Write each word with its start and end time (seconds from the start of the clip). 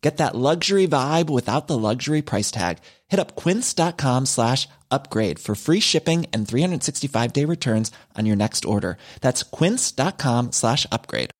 Get 0.00 0.16
that 0.16 0.34
luxury 0.34 0.88
vibe 0.88 1.28
without 1.28 1.66
the 1.66 1.76
luxury 1.76 2.22
price 2.22 2.50
tag. 2.50 2.78
Hit 3.08 3.20
up 3.20 3.36
quince.com 3.36 4.26
slash 4.26 4.66
upgrade 4.90 5.38
for 5.38 5.54
free 5.54 5.80
shipping 5.80 6.26
and 6.32 6.48
365 6.48 7.32
day 7.32 7.44
returns 7.44 7.92
on 8.16 8.26
your 8.26 8.36
next 8.36 8.64
order. 8.64 8.96
That's 9.20 9.42
quince.com 9.42 10.52
slash 10.52 10.86
upgrade. 10.90 11.30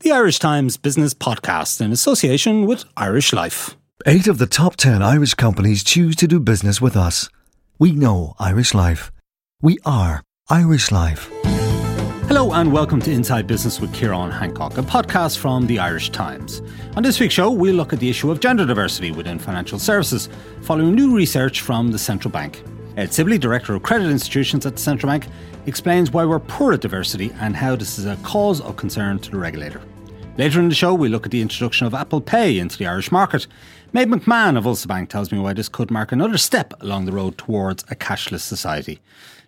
The 0.00 0.12
Irish 0.12 0.38
Times 0.38 0.76
Business 0.76 1.14
Podcast 1.14 1.80
in 1.80 1.90
association 1.92 2.66
with 2.66 2.84
Irish 2.96 3.32
Life. 3.32 3.74
Eight 4.06 4.26
of 4.28 4.36
the 4.36 4.46
top 4.46 4.76
10 4.76 5.02
Irish 5.02 5.32
companies 5.34 5.82
choose 5.82 6.14
to 6.16 6.26
do 6.26 6.40
business 6.40 6.80
with 6.80 6.94
us. 6.94 7.30
We 7.78 7.92
know 7.92 8.34
Irish 8.38 8.74
Life. 8.74 9.10
We 9.62 9.78
are 9.86 10.22
Irish 10.50 10.92
Life. 10.92 11.30
Hello 12.26 12.52
and 12.54 12.72
welcome 12.72 13.00
to 13.02 13.12
Inside 13.12 13.46
Business 13.46 13.80
with 13.80 13.92
Ciarán 13.92 14.32
Hancock, 14.32 14.78
a 14.78 14.82
podcast 14.82 15.36
from 15.36 15.66
the 15.66 15.78
Irish 15.78 16.08
Times. 16.08 16.62
On 16.96 17.02
this 17.02 17.20
week's 17.20 17.34
show, 17.34 17.50
we'll 17.50 17.74
look 17.74 17.92
at 17.92 18.00
the 18.00 18.08
issue 18.08 18.30
of 18.30 18.40
gender 18.40 18.64
diversity 18.64 19.10
within 19.10 19.38
financial 19.38 19.78
services, 19.78 20.30
following 20.62 20.94
new 20.94 21.14
research 21.14 21.60
from 21.60 21.92
the 21.92 21.98
Central 21.98 22.32
Bank. 22.32 22.62
Ed 22.96 23.12
Sibley, 23.12 23.36
Director 23.36 23.74
of 23.74 23.82
Credit 23.82 24.08
Institutions 24.08 24.64
at 24.64 24.76
the 24.76 24.82
Central 24.82 25.10
Bank, 25.12 25.26
explains 25.66 26.12
why 26.12 26.24
we're 26.24 26.40
poor 26.40 26.72
at 26.72 26.80
diversity 26.80 27.30
and 27.40 27.54
how 27.54 27.76
this 27.76 27.98
is 27.98 28.06
a 28.06 28.16
cause 28.22 28.60
of 28.62 28.76
concern 28.76 29.18
to 29.18 29.30
the 29.30 29.36
regulator. 29.36 29.82
Later 30.38 30.60
in 30.60 30.68
the 30.68 30.74
show, 30.74 30.94
we 30.94 31.08
look 31.08 31.26
at 31.26 31.30
the 31.30 31.42
introduction 31.42 31.86
of 31.86 31.94
Apple 31.94 32.20
Pay 32.20 32.58
into 32.58 32.78
the 32.78 32.86
Irish 32.86 33.12
market. 33.12 33.46
Maeve 33.92 34.08
McMahon 34.08 34.56
of 34.56 34.66
Ulster 34.66 34.88
Bank 34.88 35.10
tells 35.10 35.30
me 35.30 35.38
why 35.38 35.52
this 35.52 35.68
could 35.68 35.90
mark 35.90 36.10
another 36.10 36.38
step 36.38 36.74
along 36.80 37.04
the 37.04 37.12
road 37.12 37.38
towards 37.38 37.84
a 37.84 37.94
cashless 37.94 38.40
society. 38.40 39.00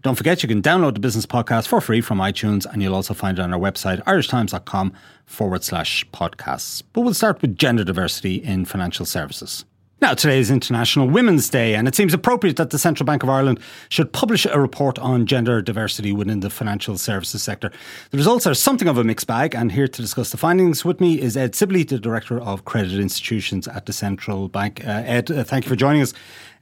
Don't 0.02 0.14
forget 0.14 0.42
you 0.42 0.48
can 0.48 0.62
download 0.62 0.94
the 0.94 1.00
business 1.00 1.27
podcast 1.27 1.66
for 1.66 1.80
free 1.80 2.00
from 2.00 2.19
iTunes 2.19 2.66
and 2.66 2.83
you'll 2.83 2.94
also 2.94 3.14
find 3.14 3.39
it 3.39 3.42
on 3.42 3.52
our 3.52 3.61
website, 3.61 4.03
irishtimes.com 4.05 4.92
forward 5.25 5.64
slash 5.64 6.06
podcasts. 6.12 6.83
But 6.92 7.03
we'll 7.03 7.14
start 7.14 7.42
with 7.42 7.58
gender 7.58 7.84
diversity 7.84 8.36
in 8.36 8.64
financial 8.64 9.06
services. 9.06 9.64
Now, 9.98 10.12
today 10.12 10.41
is 10.41 10.50
International 10.50 11.08
Women's 11.08 11.48
Day, 11.48 11.75
and 11.75 11.89
it 11.89 11.94
seems 11.94 12.12
appropriate 12.12 12.56
that 12.56 12.69
the 12.69 12.78
Central 12.78 13.06
Bank 13.06 13.22
of 13.22 13.30
Ireland 13.30 13.58
should 13.89 14.12
publish 14.12 14.44
a 14.44 14.61
report 14.61 14.98
on 14.98 15.25
gender 15.25 15.62
diversity 15.62 16.12
within 16.12 16.41
the 16.41 16.50
financial 16.50 16.98
services 16.98 17.42
sector. 17.42 17.72
The 18.11 18.19
results 18.19 18.47
are 18.47 18.53
something 18.53 18.88
of 18.88 18.98
a 18.98 19.05
mixed 19.05 19.27
bag, 19.27 19.55
and 19.55 19.72
here 19.72 19.88
to 19.88 20.03
discuss 20.03 20.33
the 20.33 20.36
findings 20.36 20.84
with 20.84 21.00
me 21.00 21.19
is 21.19 21.34
Ed 21.34 21.55
Sibley, 21.55 21.83
the 21.83 21.98
Director 21.98 22.38
of 22.38 22.66
Credit 22.66 23.00
Institutions 23.00 23.66
at 23.69 23.87
the 23.87 23.94
Central 23.94 24.50
Bank. 24.50 24.87
Uh, 24.87 25.03
Ed, 25.06 25.31
uh, 25.31 25.44
thank 25.44 25.65
you 25.65 25.70
for 25.70 25.76
joining 25.76 26.03
us. 26.03 26.12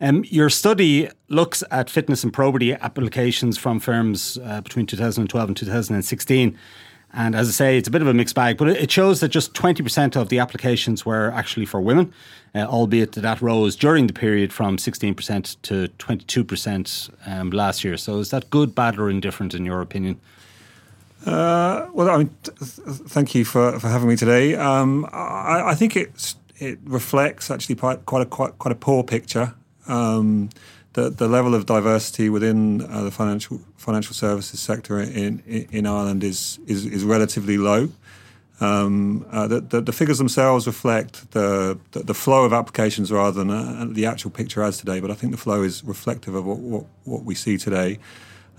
Um, 0.01 0.25
your 0.29 0.49
study 0.49 1.09
looks 1.29 1.65
at 1.73 1.91
fitness 1.91 2.23
and 2.23 2.33
probity 2.33 2.73
applications 2.75 3.59
from 3.59 3.81
firms 3.81 4.39
uh, 4.45 4.61
between 4.61 4.87
2012 4.87 5.49
and 5.49 5.57
2016. 5.57 6.57
And 7.17 7.37
as 7.37 7.49
I 7.49 7.53
say, 7.53 7.79
it's 7.79 7.87
a 7.87 7.91
bit 7.93 8.03
of 8.03 8.09
a 8.09 8.15
mixed 8.15 8.35
bag, 8.35 8.59
but 8.59 8.69
it 8.69 8.91
shows 8.91 9.21
that 9.21 9.29
just 9.29 9.55
20% 9.55 10.17
of 10.17 10.31
the 10.31 10.41
applications 10.41 11.07
were 11.07 11.31
actually 11.31 11.65
for 11.65 11.81
women, 11.81 12.13
uh, 12.57 12.67
albeit 12.67 13.13
that 13.13 13.21
that 13.21 13.41
rose 13.41 13.77
during 13.77 14.09
the 14.09 14.13
period 14.13 14.53
from 14.53 14.77
16% 14.77 15.57
to 15.63 15.89
22% 15.99 17.11
um, 17.27 17.51
last 17.51 17.85
year. 17.85 17.97
So 17.97 18.19
is 18.19 18.31
that 18.31 18.51
good, 18.51 18.75
bad, 18.75 18.99
or 18.99 19.09
indifferent 19.09 19.55
in 19.55 19.65
your 19.65 19.81
opinion? 19.81 20.21
Uh, 21.25 21.87
well, 21.93 22.11
I 22.11 22.19
mean, 22.19 22.35
th- 22.43 22.57
thank 22.59 23.35
you 23.35 23.45
for, 23.45 23.79
for 23.79 23.89
having 23.89 24.09
me 24.09 24.17
today. 24.17 24.57
Um, 24.57 25.09
I, 25.13 25.63
I, 25.69 25.75
think 25.77 25.97
it's, 25.97 26.35
it 26.59 26.81
reflects 26.85 27.49
actually 27.49 27.77
quite, 27.77 28.05
quite 28.07 28.23
a 28.23 28.27
quite, 28.27 28.59
quite 28.59 28.73
a 28.73 28.79
poor 28.79 29.05
picture. 29.05 29.55
Um, 29.87 30.51
the, 30.95 31.11
the 31.11 31.29
level 31.29 31.55
of 31.55 31.67
diversity 31.67 32.31
within 32.31 32.83
uh, 32.83 33.03
the 33.03 33.11
financial 33.11 33.61
financial 33.77 34.15
services 34.15 34.61
sector 34.61 34.99
in 34.99 35.43
in, 35.47 35.69
in 35.71 35.87
Ireland 35.87 36.25
is, 36.25 36.59
is, 36.67 36.87
is 36.87 37.05
relatively 37.05 37.59
low. 37.59 37.91
Um, 38.61 39.27
uh, 39.33 39.49
the, 39.49 39.61
the, 39.61 39.81
the, 39.81 39.93
figures 39.93 40.19
themselves 40.19 40.69
reflect 40.69 41.33
the, 41.33 41.77
the, 41.91 42.05
the 42.05 42.15
flow 42.15 42.45
of 42.45 42.53
applications 42.53 43.11
rather 43.11 43.45
than 43.45 43.51
uh, 43.51 43.87
the 43.91 44.07
actual 44.07 44.31
picture 44.31 44.63
as 44.63 44.79
today. 44.79 45.01
But 45.01 45.11
I 45.11 45.15
think 45.15 45.33
the 45.33 45.39
flow 45.39 45.65
is 45.65 45.83
reflective 45.83 46.37
of 46.37 46.47
what 46.47 46.59
what, 46.59 46.85
what 47.03 47.25
we 47.25 47.35
see 47.35 47.59
today, 47.59 47.99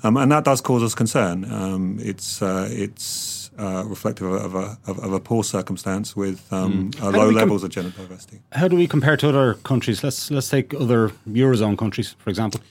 um, 0.04 0.18
and 0.18 0.30
that 0.34 0.44
does 0.44 0.60
cause 0.60 0.84
us 0.84 0.94
concern. 0.94 1.50
Um, 1.50 1.98
it's 2.02 2.42
uh, 2.42 2.68
it's 2.70 3.45
uh, 3.58 3.84
reflective 3.86 4.32
of 4.32 4.56
a, 4.56 4.78
of, 4.88 5.00
of, 5.00 5.14
a 5.14 5.20
poor 5.20 5.44
circumstance 5.44 6.16
with 6.16 6.52
um, 6.52 6.92
mm. 6.92 7.02
uh, 7.02 7.10
low 7.10 7.30
levels 7.30 7.62
com- 7.62 7.66
of 7.66 7.72
gender 7.72 7.90
diversity. 7.92 8.40
How 8.52 8.68
do 8.68 8.76
we 8.76 8.88
compare 8.88 9.18
to 9.18 9.30
other 9.30 9.54
countries? 9.56 10.04
Let's 10.04 10.32
let's 10.32 10.50
take 10.50 10.74
other 10.74 11.10
eurozone 11.28 11.78
countries, 11.78 12.16
for 12.20 12.30
example. 12.30 12.62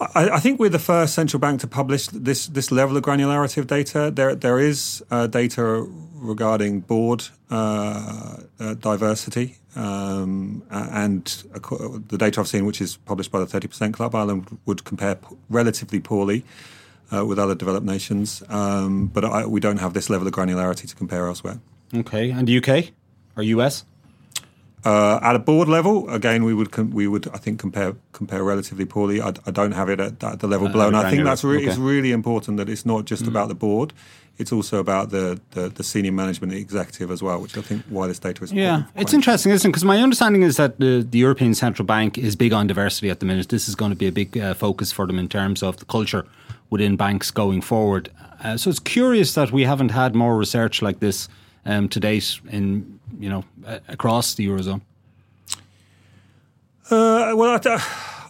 I, 0.00 0.30
I 0.30 0.40
think 0.40 0.60
we're 0.60 0.70
the 0.70 0.78
first 0.78 1.14
central 1.14 1.40
bank 1.40 1.60
to 1.60 1.66
publish 1.66 2.08
this 2.08 2.46
this 2.46 2.70
level 2.70 2.96
of 2.96 3.02
granularity 3.02 3.58
of 3.58 3.66
data. 3.66 4.10
There 4.10 4.34
there 4.34 4.58
is 4.58 5.02
uh, 5.10 5.26
data 5.26 5.86
regarding 6.14 6.80
board 6.80 7.28
uh, 7.50 8.36
uh, 8.60 8.74
diversity. 8.74 9.56
Um, 9.76 10.64
and 10.70 11.24
the 12.08 12.16
data 12.18 12.40
I've 12.40 12.48
seen, 12.48 12.66
which 12.66 12.80
is 12.80 12.96
published 12.96 13.30
by 13.30 13.38
the 13.38 13.46
30% 13.46 13.92
Club, 13.92 14.12
Ireland 14.12 14.58
would 14.66 14.82
compare 14.82 15.14
p- 15.14 15.36
relatively 15.48 16.00
poorly 16.00 16.42
uh, 17.12 17.24
with 17.24 17.38
other 17.38 17.54
developed 17.54 17.86
nations, 17.86 18.42
um, 18.48 19.06
but 19.06 19.24
I, 19.24 19.46
we 19.46 19.60
don't 19.60 19.78
have 19.78 19.94
this 19.94 20.10
level 20.10 20.26
of 20.26 20.34
granularity 20.34 20.88
to 20.88 20.94
compare 20.94 21.26
elsewhere. 21.26 21.60
Okay, 21.94 22.30
and 22.30 22.46
the 22.46 22.58
UK 22.58 22.92
or 23.36 23.42
US? 23.42 23.84
Uh, 24.84 25.18
at 25.22 25.34
a 25.34 25.38
board 25.40 25.68
level, 25.68 26.08
again, 26.08 26.44
we 26.44 26.54
would 26.54 26.70
com- 26.70 26.90
we 26.90 27.08
would 27.08 27.26
I 27.34 27.38
think 27.38 27.58
compare 27.58 27.96
compare 28.12 28.44
relatively 28.44 28.84
poorly. 28.84 29.20
I, 29.20 29.32
I 29.44 29.50
don't 29.50 29.72
have 29.72 29.88
it 29.88 29.98
at, 29.98 30.22
at 30.22 30.40
the 30.40 30.46
level 30.46 30.68
uh, 30.68 30.72
below, 30.72 30.86
and 30.86 30.96
I 30.96 31.10
think 31.10 31.24
that's 31.24 31.42
re- 31.42 31.58
okay. 31.58 31.66
it's 31.66 31.78
really 31.78 32.12
important 32.12 32.58
that 32.58 32.68
it's 32.68 32.86
not 32.86 33.04
just 33.04 33.24
mm. 33.24 33.28
about 33.28 33.48
the 33.48 33.56
board; 33.56 33.92
it's 34.38 34.52
also 34.52 34.78
about 34.78 35.10
the, 35.10 35.40
the, 35.50 35.68
the 35.68 35.82
senior 35.82 36.12
management, 36.12 36.52
the 36.52 36.60
executive 36.60 37.10
as 37.10 37.22
well. 37.22 37.40
Which 37.40 37.58
I 37.58 37.60
think 37.60 37.82
why 37.88 38.06
this 38.06 38.20
data 38.20 38.44
is 38.44 38.52
yeah, 38.52 38.84
it's 38.94 39.12
interesting, 39.12 39.50
isn't 39.50 39.68
it? 39.68 39.72
Because 39.72 39.84
my 39.84 40.00
understanding 40.00 40.42
is 40.42 40.56
that 40.58 40.78
the, 40.78 41.04
the 41.08 41.18
European 41.18 41.54
Central 41.54 41.84
Bank 41.84 42.16
is 42.16 42.36
big 42.36 42.52
on 42.52 42.68
diversity 42.68 43.10
at 43.10 43.18
the 43.18 43.26
minute. 43.26 43.48
This 43.48 43.68
is 43.68 43.74
going 43.74 43.90
to 43.90 43.96
be 43.96 44.06
a 44.06 44.12
big 44.12 44.38
uh, 44.38 44.54
focus 44.54 44.92
for 44.92 45.08
them 45.08 45.18
in 45.18 45.28
terms 45.28 45.62
of 45.62 45.78
the 45.78 45.86
culture 45.86 46.24
within 46.70 46.96
banks 46.96 47.32
going 47.32 47.62
forward. 47.62 48.10
Uh, 48.44 48.56
so 48.56 48.70
it's 48.70 48.78
curious 48.78 49.34
that 49.34 49.50
we 49.50 49.64
haven't 49.64 49.90
had 49.90 50.14
more 50.14 50.36
research 50.36 50.82
like 50.82 51.00
this 51.00 51.28
um, 51.66 51.88
to 51.88 51.98
date 51.98 52.38
in 52.50 52.97
you 53.18 53.28
know 53.28 53.44
across 53.88 54.34
the 54.34 54.46
eurozone. 54.46 54.80
Uh, 56.90 57.32
well, 57.36 57.54
I, 57.54 57.58
th- 57.58 57.80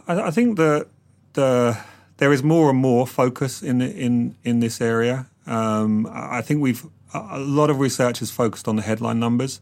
I, 0.08 0.30
think 0.32 0.56
that 0.56 0.88
the 1.34 1.78
there 2.16 2.32
is 2.32 2.42
more 2.42 2.70
and 2.70 2.78
more 2.78 3.06
focus 3.06 3.62
in 3.62 3.80
in 3.80 4.34
in 4.44 4.60
this 4.60 4.80
area. 4.80 5.26
Um, 5.46 6.08
I 6.10 6.42
think 6.42 6.60
we've 6.60 6.84
a 7.14 7.38
lot 7.38 7.70
of 7.70 7.78
research 7.78 8.18
has 8.18 8.30
focused 8.30 8.68
on 8.68 8.76
the 8.76 8.82
headline 8.82 9.20
numbers. 9.20 9.60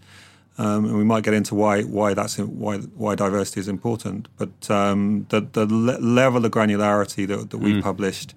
Um, 0.58 0.87
and 0.87 0.96
we 0.96 1.05
might 1.05 1.23
get 1.23 1.34
into 1.34 1.55
why 1.55 1.82
why 1.82 2.14
that's 2.14 2.38
why 2.38 2.78
why 2.78 3.14
diversity 3.14 3.61
is 3.61 3.69
important. 3.69 4.28
But 4.38 4.70
um, 4.70 5.26
the 5.28 5.40
the 5.43 5.67
le- 5.67 6.00
level 6.00 6.46
of 6.46 6.50
granularity 6.50 7.26
that, 7.26 7.50
that 7.50 7.58
we've 7.58 7.76
mm. 7.76 7.82
published 7.82 8.34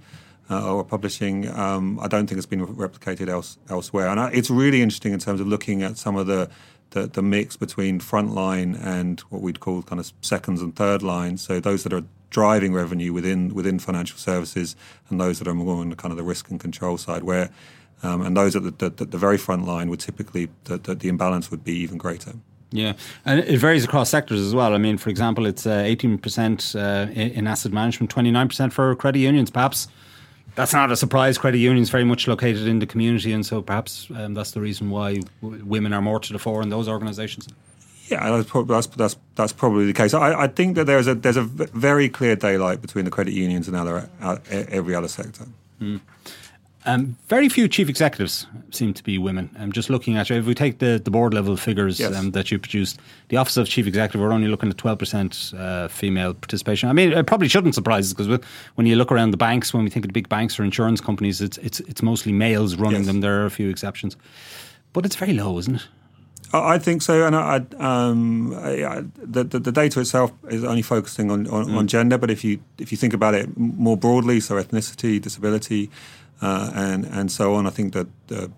uh, 0.50 0.74
or 0.74 0.84
publishing, 0.84 1.48
um, 1.50 2.00
I 2.00 2.08
don't 2.08 2.28
think 2.28 2.38
it's 2.38 2.48
been 2.48 2.66
replicated 2.66 3.30
else, 3.30 3.58
elsewhere. 3.70 4.08
And 4.08 4.20
I, 4.20 4.30
it's 4.32 4.50
really 4.50 4.82
interesting 4.82 5.14
in 5.14 5.20
terms 5.20 5.40
of 5.40 5.48
looking 5.48 5.84
at 5.84 5.98
some 5.98 6.16
of 6.16 6.28
the, 6.28 6.50
the, 6.92 7.08
the 7.08 7.22
mix 7.22 7.56
between 7.56 8.00
frontline 8.00 8.80
and 8.84 9.20
what 9.30 9.42
we'd 9.42 9.60
call 9.60 9.84
kind 9.84 10.00
of 10.00 10.12
seconds 10.22 10.62
and 10.62 10.76
third 10.76 11.04
line. 11.04 11.38
So 11.38 11.60
those 11.60 11.84
that 11.84 11.94
are 11.94 12.04
driving 12.30 12.74
revenue 12.74 13.12
within 13.14 13.54
within 13.54 13.80
financial 13.80 14.18
services, 14.18 14.76
and 15.10 15.20
those 15.20 15.40
that 15.40 15.48
are 15.48 15.54
more 15.54 15.78
on 15.78 15.90
the 15.90 15.96
kind 15.96 16.12
of 16.12 16.18
the 16.18 16.24
risk 16.24 16.50
and 16.50 16.60
control 16.60 16.98
side, 16.98 17.24
where 17.24 17.50
um, 18.04 18.22
and 18.22 18.36
those 18.36 18.56
at 18.56 18.64
the, 18.64 18.90
the, 18.90 19.06
the, 19.06 19.18
very 19.18 19.38
front 19.38 19.66
line 19.66 19.90
would 19.90 20.00
typically 20.00 20.50
the, 20.66 20.78
the, 20.78 20.96
the 20.96 21.10
imbalance 21.10 21.52
would 21.52 21.66
be 21.66 21.74
even 21.74 21.98
greater. 21.98 22.34
Yeah, 22.72 22.94
and 23.26 23.40
it 23.40 23.58
varies 23.58 23.84
across 23.84 24.10
sectors 24.10 24.40
as 24.40 24.54
well. 24.54 24.74
I 24.74 24.78
mean, 24.78 24.98
for 24.98 25.10
example, 25.10 25.48
it's 25.48 25.66
uh, 25.66 25.82
eighteen 25.86 26.18
percent 26.18 26.76
uh, 26.76 27.08
in 27.14 27.48
asset 27.48 27.72
management, 27.72 28.12
twenty 28.12 28.32
nine 28.32 28.48
percent 28.48 28.74
for 28.74 28.96
credit 28.96 29.20
unions, 29.20 29.50
perhaps 29.50 29.88
That's 30.60 30.74
not 30.74 30.92
a 30.92 30.98
surprise. 30.98 31.38
Credit 31.38 31.60
unions 31.60 31.90
very 31.90 32.04
much 32.04 32.28
located 32.28 32.68
in 32.68 32.80
the 32.80 32.86
community, 32.86 33.32
and 33.32 33.46
so 33.46 33.62
perhaps 33.62 34.10
um, 34.14 34.34
that's 34.34 34.52
the 34.52 34.60
reason 34.60 34.90
why 34.90 35.22
w- 35.42 35.64
women 35.64 35.94
are 35.94 36.02
more 36.02 36.20
to 36.20 36.34
the 36.34 36.38
fore 36.38 36.62
in 36.62 36.68
those 36.68 36.90
organisations. 36.90 37.48
Yeah, 38.10 38.30
that's, 38.30 38.50
probably, 38.50 38.76
that's, 38.76 38.88
that's, 38.88 39.16
that's 39.36 39.54
probably 39.54 39.86
the 39.86 39.94
case. 39.94 40.14
I, 40.14 40.34
I, 40.34 40.48
think 40.48 40.76
that 40.76 40.84
there's 40.84 41.08
a 41.08 41.16
there's 41.16 41.38
a 41.38 41.44
very 41.44 42.10
clear 42.10 42.36
daylight 42.36 42.82
between 42.82 43.06
the 43.06 43.12
credit 43.12 43.34
unions 43.34 43.70
and 43.70 43.78
other, 43.78 44.10
uh, 44.22 44.40
every 44.50 44.96
other 44.96 45.08
sector. 45.08 45.46
Mm. 45.80 46.02
Um, 46.86 47.18
very 47.28 47.50
few 47.50 47.68
chief 47.68 47.90
executives 47.90 48.48
seem 48.72 48.94
to 48.94 49.04
be 49.04 49.18
women. 49.18 49.50
I'm 49.56 49.64
um, 49.64 49.72
just 49.74 49.90
looking 49.90 50.16
at 50.16 50.30
you. 50.30 50.38
If 50.38 50.46
we 50.46 50.56
take 50.56 50.80
the, 50.80 51.02
the 51.04 51.12
board 51.12 51.34
level 51.34 51.58
figures 51.58 52.00
yes. 52.00 52.16
um, 52.16 52.32
that 52.32 52.52
you 52.52 52.60
produced, 52.60 53.00
the 53.28 53.38
office 53.38 53.58
of 53.58 53.68
chief 53.68 53.86
executive, 53.86 54.22
we're 54.22 54.32
only 54.32 54.48
looking 54.48 54.70
at 54.70 54.78
12% 54.78 55.60
uh, 55.60 55.88
female 55.90 56.34
participation. 56.34 56.88
I 56.88 56.94
mean, 56.94 57.12
it 57.12 57.28
probably 57.28 57.50
shouldn't 57.50 57.76
surprise 57.76 58.08
us 58.08 58.14
because 58.14 58.40
when 58.76 58.88
you 58.88 58.96
look 58.96 59.12
around 59.12 59.32
the 59.32 59.38
banks, 59.38 59.74
when 59.74 59.84
we 59.84 59.90
think 59.90 60.06
of 60.06 60.10
the 60.10 60.14
big 60.14 60.30
banks 60.30 60.58
or 60.58 60.64
insurance 60.64 61.02
companies, 61.02 61.42
it's 61.42 61.58
it's 61.58 61.82
it's 61.82 62.02
mostly 62.02 62.32
males 62.32 62.76
running 62.76 63.02
yes. 63.02 63.08
them. 63.08 63.22
There 63.22 63.42
are 63.42 63.46
a 63.46 63.52
few 63.52 63.70
exceptions, 63.70 64.16
but 64.94 65.06
it's 65.06 65.18
very 65.18 65.34
low, 65.34 65.58
isn't 65.60 65.76
it? 65.76 65.88
I 66.52 66.80
think 66.80 67.04
so, 67.04 67.28
and 67.28 67.36
I, 67.36 67.64
um, 67.78 68.56
I, 68.56 69.04
the, 69.18 69.44
the, 69.44 69.60
the 69.60 69.72
data 69.72 70.00
itself 70.00 70.32
is 70.50 70.64
only 70.64 70.82
focusing 70.82 71.30
on, 71.30 71.46
on, 71.48 71.68
mm. 71.68 71.78
on, 71.78 71.88
gender. 71.88 72.18
But 72.18 72.32
if 72.32 72.44
you 72.44 72.60
if 72.80 72.92
you 72.92 72.98
think 72.98 73.14
about 73.14 73.36
it 73.36 73.56
more 73.56 73.96
broadly, 73.96 74.40
so 74.40 74.56
ethnicity, 74.56 75.22
disability, 75.22 75.92
uh, 76.42 76.72
and 76.74 77.06
and 77.06 77.32
so 77.32 77.56
on. 77.56 77.68
I 77.68 77.70
think 77.70 77.94
that 77.94 78.08
the 78.28 78.52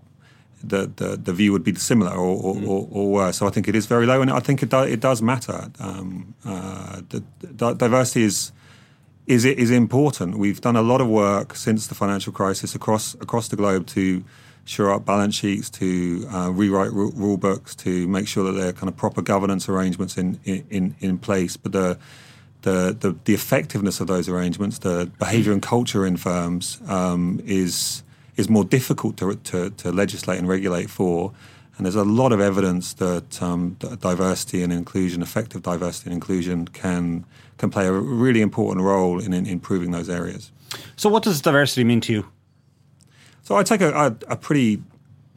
the, 0.64 0.92
the, 0.96 1.18
the 1.18 1.34
view 1.34 1.52
would 1.54 1.64
be 1.64 1.74
similar 1.76 2.12
or, 2.12 2.38
or, 2.42 2.56
mm. 2.56 2.68
or, 2.68 2.88
or, 2.92 3.12
worse. 3.12 3.38
So 3.38 3.48
I 3.48 3.50
think 3.50 3.68
it 3.68 3.76
is 3.76 3.88
very 3.88 4.06
low, 4.06 4.22
and 4.22 4.30
I 4.30 4.40
think 4.40 4.62
it, 4.62 4.70
do, 4.70 4.84
it 4.84 5.00
does 5.00 5.22
matter. 5.22 5.72
Um, 5.80 6.36
uh, 6.46 7.02
the, 7.10 7.24
the 7.40 7.74
diversity 7.74 8.24
is 8.24 8.52
is 9.28 9.46
is 9.46 9.72
important. 9.72 10.38
We've 10.38 10.62
done 10.62 10.76
a 10.76 10.82
lot 10.82 11.02
of 11.02 11.08
work 11.08 11.56
since 11.56 11.88
the 11.88 11.96
financial 11.96 12.34
crisis 12.34 12.76
across 12.76 13.14
across 13.16 13.48
the 13.48 13.56
globe 13.56 13.86
to 13.88 14.24
shore 14.66 14.94
up 14.94 15.06
balance 15.06 15.36
sheets, 15.36 15.70
to 15.70 16.28
uh, 16.32 16.52
rewrite 16.52 16.92
rule 16.92 17.38
books, 17.38 17.76
to 17.76 18.08
make 18.08 18.28
sure 18.28 18.44
that 18.46 18.52
there 18.54 18.70
are 18.70 18.74
kind 18.74 18.90
of 18.90 18.96
proper 18.98 19.22
governance 19.22 19.70
arrangements 19.70 20.18
in 20.18 20.40
in, 20.46 20.96
in 21.00 21.18
place. 21.18 21.58
But 21.58 21.72
the 21.72 21.98
the, 22.62 22.96
the, 23.00 23.16
the 23.26 23.34
effectiveness 23.34 24.00
of 24.00 24.08
those 24.08 24.30
arrangements, 24.30 24.80
the 24.80 25.12
behaviour 25.20 25.52
and 25.52 25.62
culture 25.62 26.06
in 26.06 26.18
firms 26.18 26.80
um, 26.88 27.42
is 27.46 28.04
is 28.38 28.50
more 28.50 28.64
difficult 28.64 29.18
to, 29.18 29.36
to, 29.36 29.70
to, 29.72 29.92
legislate 29.92 30.40
and 30.40 30.48
regulate 30.48 30.90
for. 30.90 31.34
And 31.76 31.86
there's 31.86 31.96
a 31.96 32.04
lot 32.04 32.32
of 32.32 32.40
evidence 32.40 32.94
that, 32.94 33.42
um, 33.44 33.76
that 33.80 34.00
diversity 34.00 34.64
and 34.64 34.72
inclusion, 34.72 35.22
effective 35.22 35.62
diversity 35.64 36.10
and 36.10 36.14
inclusion, 36.14 36.68
can 36.68 37.26
can 37.58 37.70
play 37.70 37.86
a 37.86 37.92
really 37.92 38.42
important 38.42 38.84
role 38.84 39.20
in, 39.20 39.34
in 39.34 39.46
improving 39.46 39.92
those 39.92 40.10
areas. 40.10 40.52
So, 40.96 41.10
what 41.10 41.24
does 41.24 41.42
diversity 41.42 41.84
mean 41.84 42.02
to 42.02 42.14
you? 42.14 42.26
So, 43.44 43.56
I 43.56 43.64
take 43.64 43.82
a, 43.82 43.92
a, 43.92 44.08
a 44.30 44.36
pretty 44.36 44.82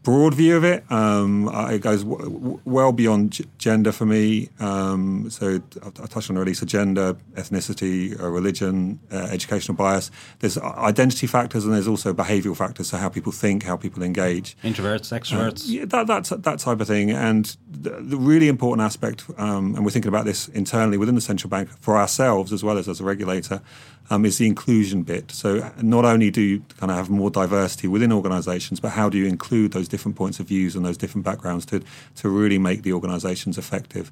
broad 0.04 0.34
view 0.34 0.56
of 0.56 0.64
it. 0.64 0.84
Um, 0.92 1.50
it 1.70 1.80
goes 1.80 2.04
w- 2.04 2.60
well 2.64 2.92
beyond 2.92 3.32
g- 3.32 3.46
gender 3.58 3.90
for 3.90 4.06
me. 4.06 4.50
Um, 4.60 5.28
so 5.30 5.60
I, 5.82 6.06
touched 6.06 6.30
on 6.30 6.36
already. 6.36 6.54
So 6.54 6.66
gender, 6.66 7.14
ethnicity, 7.32 8.20
uh, 8.20 8.28
religion, 8.28 9.00
uh, 9.10 9.28
educational 9.32 9.76
bias. 9.76 10.10
There's 10.40 10.58
identity 10.58 11.26
factors 11.26 11.64
and 11.64 11.74
there's 11.74 11.88
also 11.88 12.12
behavioural 12.12 12.56
factors. 12.56 12.88
So 12.88 12.98
how 12.98 13.08
people 13.08 13.32
think, 13.32 13.64
how 13.64 13.76
people 13.76 14.02
engage. 14.02 14.56
Introverts, 14.62 15.10
extroverts. 15.18 15.64
Uh, 15.64 15.72
yeah, 15.72 15.84
that, 15.86 16.06
that's 16.06 16.28
that 16.28 16.58
type 16.58 16.80
of 16.80 16.86
thing. 16.86 17.10
And 17.10 17.56
the, 17.68 17.90
the 17.90 18.18
really 18.18 18.48
important 18.48 18.84
aspect, 18.84 19.24
um, 19.38 19.74
and 19.74 19.84
we're 19.84 19.90
thinking 19.90 20.10
about 20.10 20.26
this 20.26 20.48
internally 20.48 20.98
within 20.98 21.14
the 21.14 21.20
central 21.22 21.48
bank 21.48 21.70
for 21.80 21.96
ourselves 21.96 22.52
as 22.52 22.62
well 22.62 22.78
as 22.78 22.88
as 22.88 23.00
a 23.00 23.04
regulator 23.04 23.62
um, 24.10 24.24
is 24.24 24.38
the 24.38 24.46
inclusion 24.46 25.02
bit. 25.02 25.30
So 25.30 25.72
not 25.80 26.04
only 26.04 26.30
do 26.30 26.40
you 26.40 26.62
kind 26.78 26.90
of 26.90 26.96
have 26.98 27.10
more 27.10 27.30
diversity 27.30 27.88
within 27.88 28.12
organisations, 28.12 28.80
but 28.80 28.90
how 28.90 29.08
do 29.08 29.18
you 29.18 29.26
include 29.26 29.72
those 29.72 29.88
different 29.94 30.16
points 30.16 30.40
of 30.40 30.46
views 30.48 30.76
and 30.76 30.84
those 30.84 30.98
different 31.02 31.24
backgrounds 31.24 31.64
to 31.66 31.76
to 32.20 32.28
really 32.40 32.58
make 32.58 32.82
the 32.82 32.92
organisations 32.92 33.58
effective. 33.58 34.10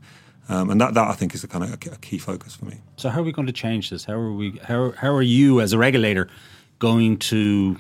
Um, 0.49 0.70
and 0.70 0.81
that, 0.81 0.94
that 0.94 1.08
I 1.08 1.14
think 1.14 1.34
is 1.34 1.44
a 1.44 1.49
kind 1.49 1.64
of 1.64 1.73
a, 1.73 1.96
key 1.99 2.19
focus 2.19 2.56
for 2.56 2.67
me. 2.67 2.76
So 2.96 3.08
how 3.08 3.20
are 3.20 3.25
we 3.25 3.32
going 3.32 3.46
to 3.46 3.52
change 3.52 3.90
this? 3.90 4.05
How 4.05 4.14
are 4.14 4.32
we? 4.32 4.58
How 4.70 4.93
how 5.02 5.12
are 5.14 5.26
you 5.38 5.61
as 5.61 5.73
a 5.73 5.79
regulator 5.79 6.29
going 6.79 7.19
to 7.19 7.76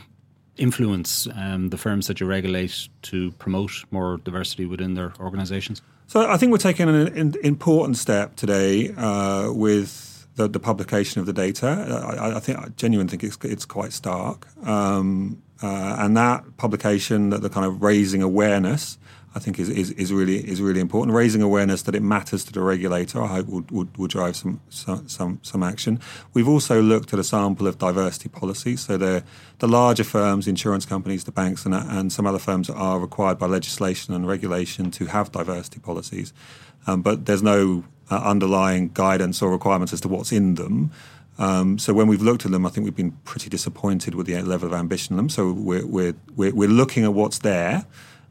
influence 0.56 1.26
um, 1.34 1.70
the 1.70 1.78
firms 1.78 2.06
that 2.06 2.20
you 2.20 2.26
regulate 2.26 2.88
to 3.02 3.32
promote 3.32 3.72
more 3.90 4.18
diversity 4.24 4.66
within 4.66 4.94
their 4.94 5.12
organisations? 5.18 5.82
So 6.06 6.30
I 6.30 6.36
think 6.36 6.52
we're 6.52 6.58
taking 6.58 6.88
an, 6.88 7.08
an 7.16 7.34
important 7.42 7.96
step 7.96 8.36
today 8.36 8.92
uh, 8.96 9.50
with 9.52 10.26
the, 10.36 10.48
the 10.48 10.60
publication 10.60 11.20
of 11.20 11.26
the 11.26 11.32
data. 11.32 11.66
I, 12.06 12.36
I 12.36 12.40
think 12.40 12.58
I 12.58 12.68
genuinely 12.76 13.10
think 13.10 13.24
it's 13.24 13.38
it's 13.44 13.64
quite 13.64 13.92
stark, 13.92 14.46
um, 14.66 15.42
uh, 15.62 15.96
and 15.98 16.16
that 16.16 16.56
publication, 16.56 17.30
that 17.30 17.42
the 17.42 17.48
kind 17.48 17.64
of 17.64 17.82
raising 17.82 18.22
awareness, 18.22 18.98
I 19.34 19.38
think 19.38 19.58
is, 19.58 19.68
is, 19.68 19.90
is 19.92 20.12
really 20.12 20.38
is 20.46 20.60
really 20.60 20.80
important. 20.80 21.16
Raising 21.16 21.40
awareness 21.40 21.82
that 21.82 21.94
it 21.94 22.02
matters 22.02 22.44
to 22.44 22.52
the 22.52 22.60
regulator, 22.60 23.22
I 23.22 23.28
hope 23.28 23.46
would, 23.46 23.70
would, 23.70 23.96
would 23.96 24.10
drive 24.10 24.36
some, 24.36 24.60
some 24.68 25.38
some 25.42 25.62
action. 25.62 26.00
We've 26.34 26.48
also 26.48 26.82
looked 26.82 27.14
at 27.14 27.18
a 27.18 27.24
sample 27.24 27.66
of 27.66 27.78
diversity 27.78 28.28
policies. 28.28 28.80
So 28.80 28.98
the 28.98 29.24
the 29.58 29.68
larger 29.68 30.04
firms, 30.04 30.46
insurance 30.46 30.84
companies, 30.84 31.24
the 31.24 31.32
banks, 31.32 31.64
and, 31.64 31.74
and 31.74 32.12
some 32.12 32.26
other 32.26 32.38
firms 32.38 32.68
are 32.68 32.98
required 32.98 33.38
by 33.38 33.46
legislation 33.46 34.12
and 34.14 34.28
regulation 34.28 34.90
to 34.90 35.06
have 35.06 35.32
diversity 35.32 35.80
policies. 35.80 36.34
Um, 36.86 37.00
but 37.00 37.26
there's 37.26 37.42
no 37.42 37.84
uh, 38.10 38.16
underlying 38.16 38.90
guidance 38.92 39.40
or 39.40 39.50
requirements 39.50 39.92
as 39.92 40.00
to 40.02 40.08
what's 40.08 40.32
in 40.32 40.56
them. 40.56 40.90
Um, 41.38 41.78
so 41.78 41.94
when 41.94 42.08
we've 42.08 42.22
looked 42.22 42.44
at 42.44 42.52
them, 42.52 42.66
I 42.66 42.68
think 42.68 42.84
we've 42.84 42.96
been 42.96 43.12
pretty 43.24 43.48
disappointed 43.48 44.14
with 44.14 44.26
the 44.26 44.40
level 44.42 44.68
of 44.68 44.74
ambition 44.74 45.14
in 45.14 45.16
them. 45.16 45.28
So 45.28 45.52
we're 45.52 45.86
we're 45.86 46.14
we're, 46.36 46.68
looking 46.68 47.04
at 47.04 47.14
what's 47.14 47.38
there 47.38 47.86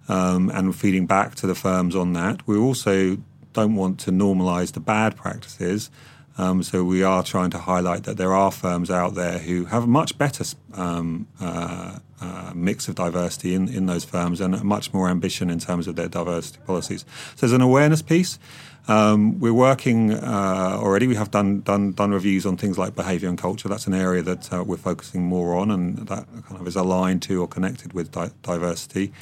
um, 0.08 0.50
and 0.50 0.76
feeding 0.76 1.08
back 1.08 1.36
to 1.36 1.48
the 1.48 1.56
firms 1.56 1.96
on 1.96 2.14
that. 2.14 2.48
We 2.48 2.58
also 2.58 3.18
don't 3.54 3.76
want 3.76 4.00
to 4.02 4.12
normalise 4.12 4.74
the 4.74 4.80
bad 4.80 5.16
practices. 5.16 5.90
Um, 6.38 6.64
so 6.64 6.84
we 6.84 7.04
are 7.04 7.24
trying 7.24 7.50
to 7.52 7.58
highlight 7.58 8.04
that 8.04 8.18
there 8.18 8.34
are 8.34 8.52
firms 8.52 8.90
out 8.90 9.16
there 9.16 9.40
who 9.40 9.66
have 9.66 9.84
a 9.84 9.88
much 9.88 10.18
better 10.18 10.46
um, 10.74 11.28
uh, 11.42 12.00
uh, 12.22 12.52
mix 12.56 12.88
of 12.88 12.96
diversity 12.96 13.54
in, 13.54 13.68
in 13.68 13.86
those 13.86 14.06
firms 14.06 14.40
and 14.40 14.64
much 14.64 14.94
more 14.94 15.10
ambition 15.10 15.50
in 15.50 15.60
terms 15.60 15.88
of 15.88 15.96
their 15.96 16.08
diversity 16.08 16.60
policies. 16.66 17.06
So 17.36 17.42
there's 17.42 17.52
an 17.52 17.62
awareness 17.62 18.02
piece. 18.02 18.40
Um, 18.88 19.40
we're 19.40 19.54
working 19.54 20.12
uh, 20.12 20.78
already. 20.82 21.08
We 21.08 21.16
have 21.16 21.32
done, 21.32 21.62
done 21.62 21.92
done 21.94 22.12
reviews 22.12 22.46
on 22.46 22.58
things 22.58 22.78
like 22.78 22.96
behaviour 22.96 23.30
and 23.30 23.38
culture. 23.38 23.70
That's 23.70 23.88
an 23.88 23.94
area 23.94 24.22
that 24.24 24.52
uh, 24.52 24.64
we're 24.64 24.78
focusing 24.78 25.24
more 25.24 25.56
on, 25.56 25.72
and 25.72 25.98
that 26.08 26.26
kind 26.48 26.60
of 26.60 26.68
is 26.68 26.76
aligned 26.76 27.22
to 27.24 27.42
or 27.42 27.48
connected 27.48 27.94
with 27.94 28.12
di- 28.12 28.32
diversity. 28.42 29.14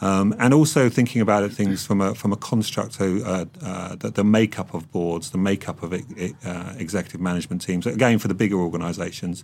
Um, 0.00 0.34
and 0.38 0.52
also 0.52 0.90
thinking 0.90 1.22
about 1.22 1.42
it, 1.42 1.52
things 1.52 1.86
from 1.86 2.02
a 2.02 2.14
from 2.14 2.32
a 2.32 2.36
construct, 2.36 2.94
so 2.94 3.18
uh, 3.24 3.44
uh, 3.62 3.96
the, 3.96 4.10
the, 4.10 4.24
makeup 4.24 4.74
of 4.74 4.92
boards, 4.92 5.30
the 5.30 5.38
makeup 5.38 5.82
of 5.82 5.94
uh, 5.94 6.74
executive 6.76 7.20
management 7.20 7.62
teams. 7.62 7.86
Again, 7.86 8.18
for 8.18 8.28
the 8.28 8.34
bigger 8.34 8.56
organisations, 8.56 9.42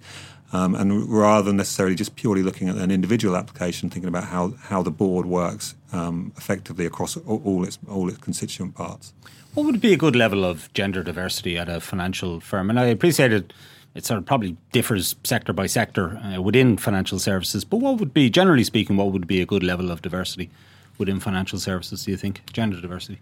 um, 0.53 0.75
and 0.75 1.09
rather 1.09 1.47
than 1.47 1.57
necessarily 1.57 1.95
just 1.95 2.17
purely 2.17 2.43
looking 2.43 2.69
at 2.69 2.77
an 2.77 2.91
individual 2.91 3.35
application, 3.35 3.89
thinking 3.89 4.09
about 4.09 4.25
how 4.25 4.53
how 4.65 4.83
the 4.83 4.91
board 4.91 5.25
works 5.25 5.75
um, 5.91 6.33
effectively 6.37 6.85
across 6.85 7.17
all, 7.17 7.41
all 7.45 7.65
its 7.65 7.79
all 7.89 8.11
its 8.11 8.19
constituent 8.19 8.75
parts. 8.75 9.15
What 9.55 9.65
would 9.65 9.81
be 9.81 9.95
a 9.95 9.99
good 9.99 10.17
level 10.17 10.45
of 10.45 10.73
gender 10.75 11.03
diversity 11.03 11.57
at 11.57 11.69
a 11.69 11.81
financial 11.81 12.41
firm? 12.41 12.69
And 12.69 12.79
I 12.79 12.85
appreciate 12.85 13.33
it 13.33 13.53
it 13.95 14.05
sort 14.05 14.19
of 14.19 14.27
probably 14.27 14.57
differs 14.73 15.17
sector 15.25 15.53
by 15.53 15.67
sector 15.67 16.19
uh, 16.19 16.41
within 16.41 16.77
financial 16.77 17.19
services. 17.19 17.65
But 17.65 17.79
what 17.79 17.99
would 17.99 18.15
be, 18.15 18.31
generally 18.31 18.65
speaking, 18.65 18.97
what 18.97 19.13
would 19.13 19.27
be 19.27 19.41
a 19.41 19.47
good 19.47 19.63
level 19.63 19.91
of 19.91 20.01
diversity 20.03 20.51
within 20.99 21.21
financial 21.21 21.59
services? 21.59 22.05
Do 22.05 22.11
you 22.11 22.17
think 22.17 22.43
gender 22.53 22.81
diversity? 22.81 23.19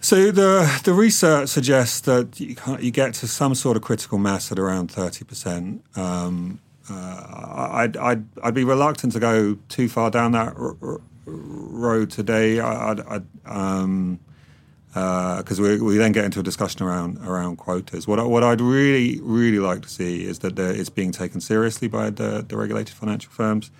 So 0.00 0.30
the 0.30 0.80
the 0.84 0.92
research 0.92 1.48
suggests 1.48 2.00
that 2.02 2.38
you, 2.38 2.54
you 2.78 2.92
get 2.92 3.14
to 3.14 3.26
some 3.26 3.54
sort 3.54 3.76
of 3.76 3.82
critical 3.82 4.18
mass 4.18 4.52
at 4.52 4.58
around 4.58 4.92
thirty 4.92 5.24
percent. 5.24 5.82
Um, 5.96 6.60
uh, 6.88 7.66
I'd, 7.72 7.96
I'd 7.96 8.24
I'd 8.42 8.54
be 8.54 8.64
reluctant 8.64 9.12
to 9.14 9.20
go 9.20 9.56
too 9.68 9.88
far 9.88 10.10
down 10.10 10.32
that 10.32 10.54
r- 10.56 10.76
r- 10.80 11.00
road 11.26 12.10
today. 12.10 12.60
I'd, 12.60 13.00
I'd 13.00 13.26
um, 13.44 14.20
because 14.88 15.60
uh, 15.60 15.62
we, 15.62 15.80
we 15.80 15.96
then 15.96 16.12
get 16.12 16.24
into 16.24 16.40
a 16.40 16.42
discussion 16.42 16.82
around 16.82 17.18
around 17.18 17.56
quotas. 17.56 18.06
What 18.08 18.18
I, 18.18 18.22
what 18.22 18.42
I'd 18.42 18.60
really 18.60 19.20
really 19.22 19.58
like 19.58 19.82
to 19.82 19.88
see 19.88 20.24
is 20.24 20.38
that 20.40 20.58
it's 20.58 20.88
being 20.88 21.12
taken 21.12 21.40
seriously 21.40 21.88
by 21.88 22.10
the, 22.10 22.44
the 22.46 22.56
regulated 22.56 22.94
financial 22.94 23.30
firms, 23.30 23.70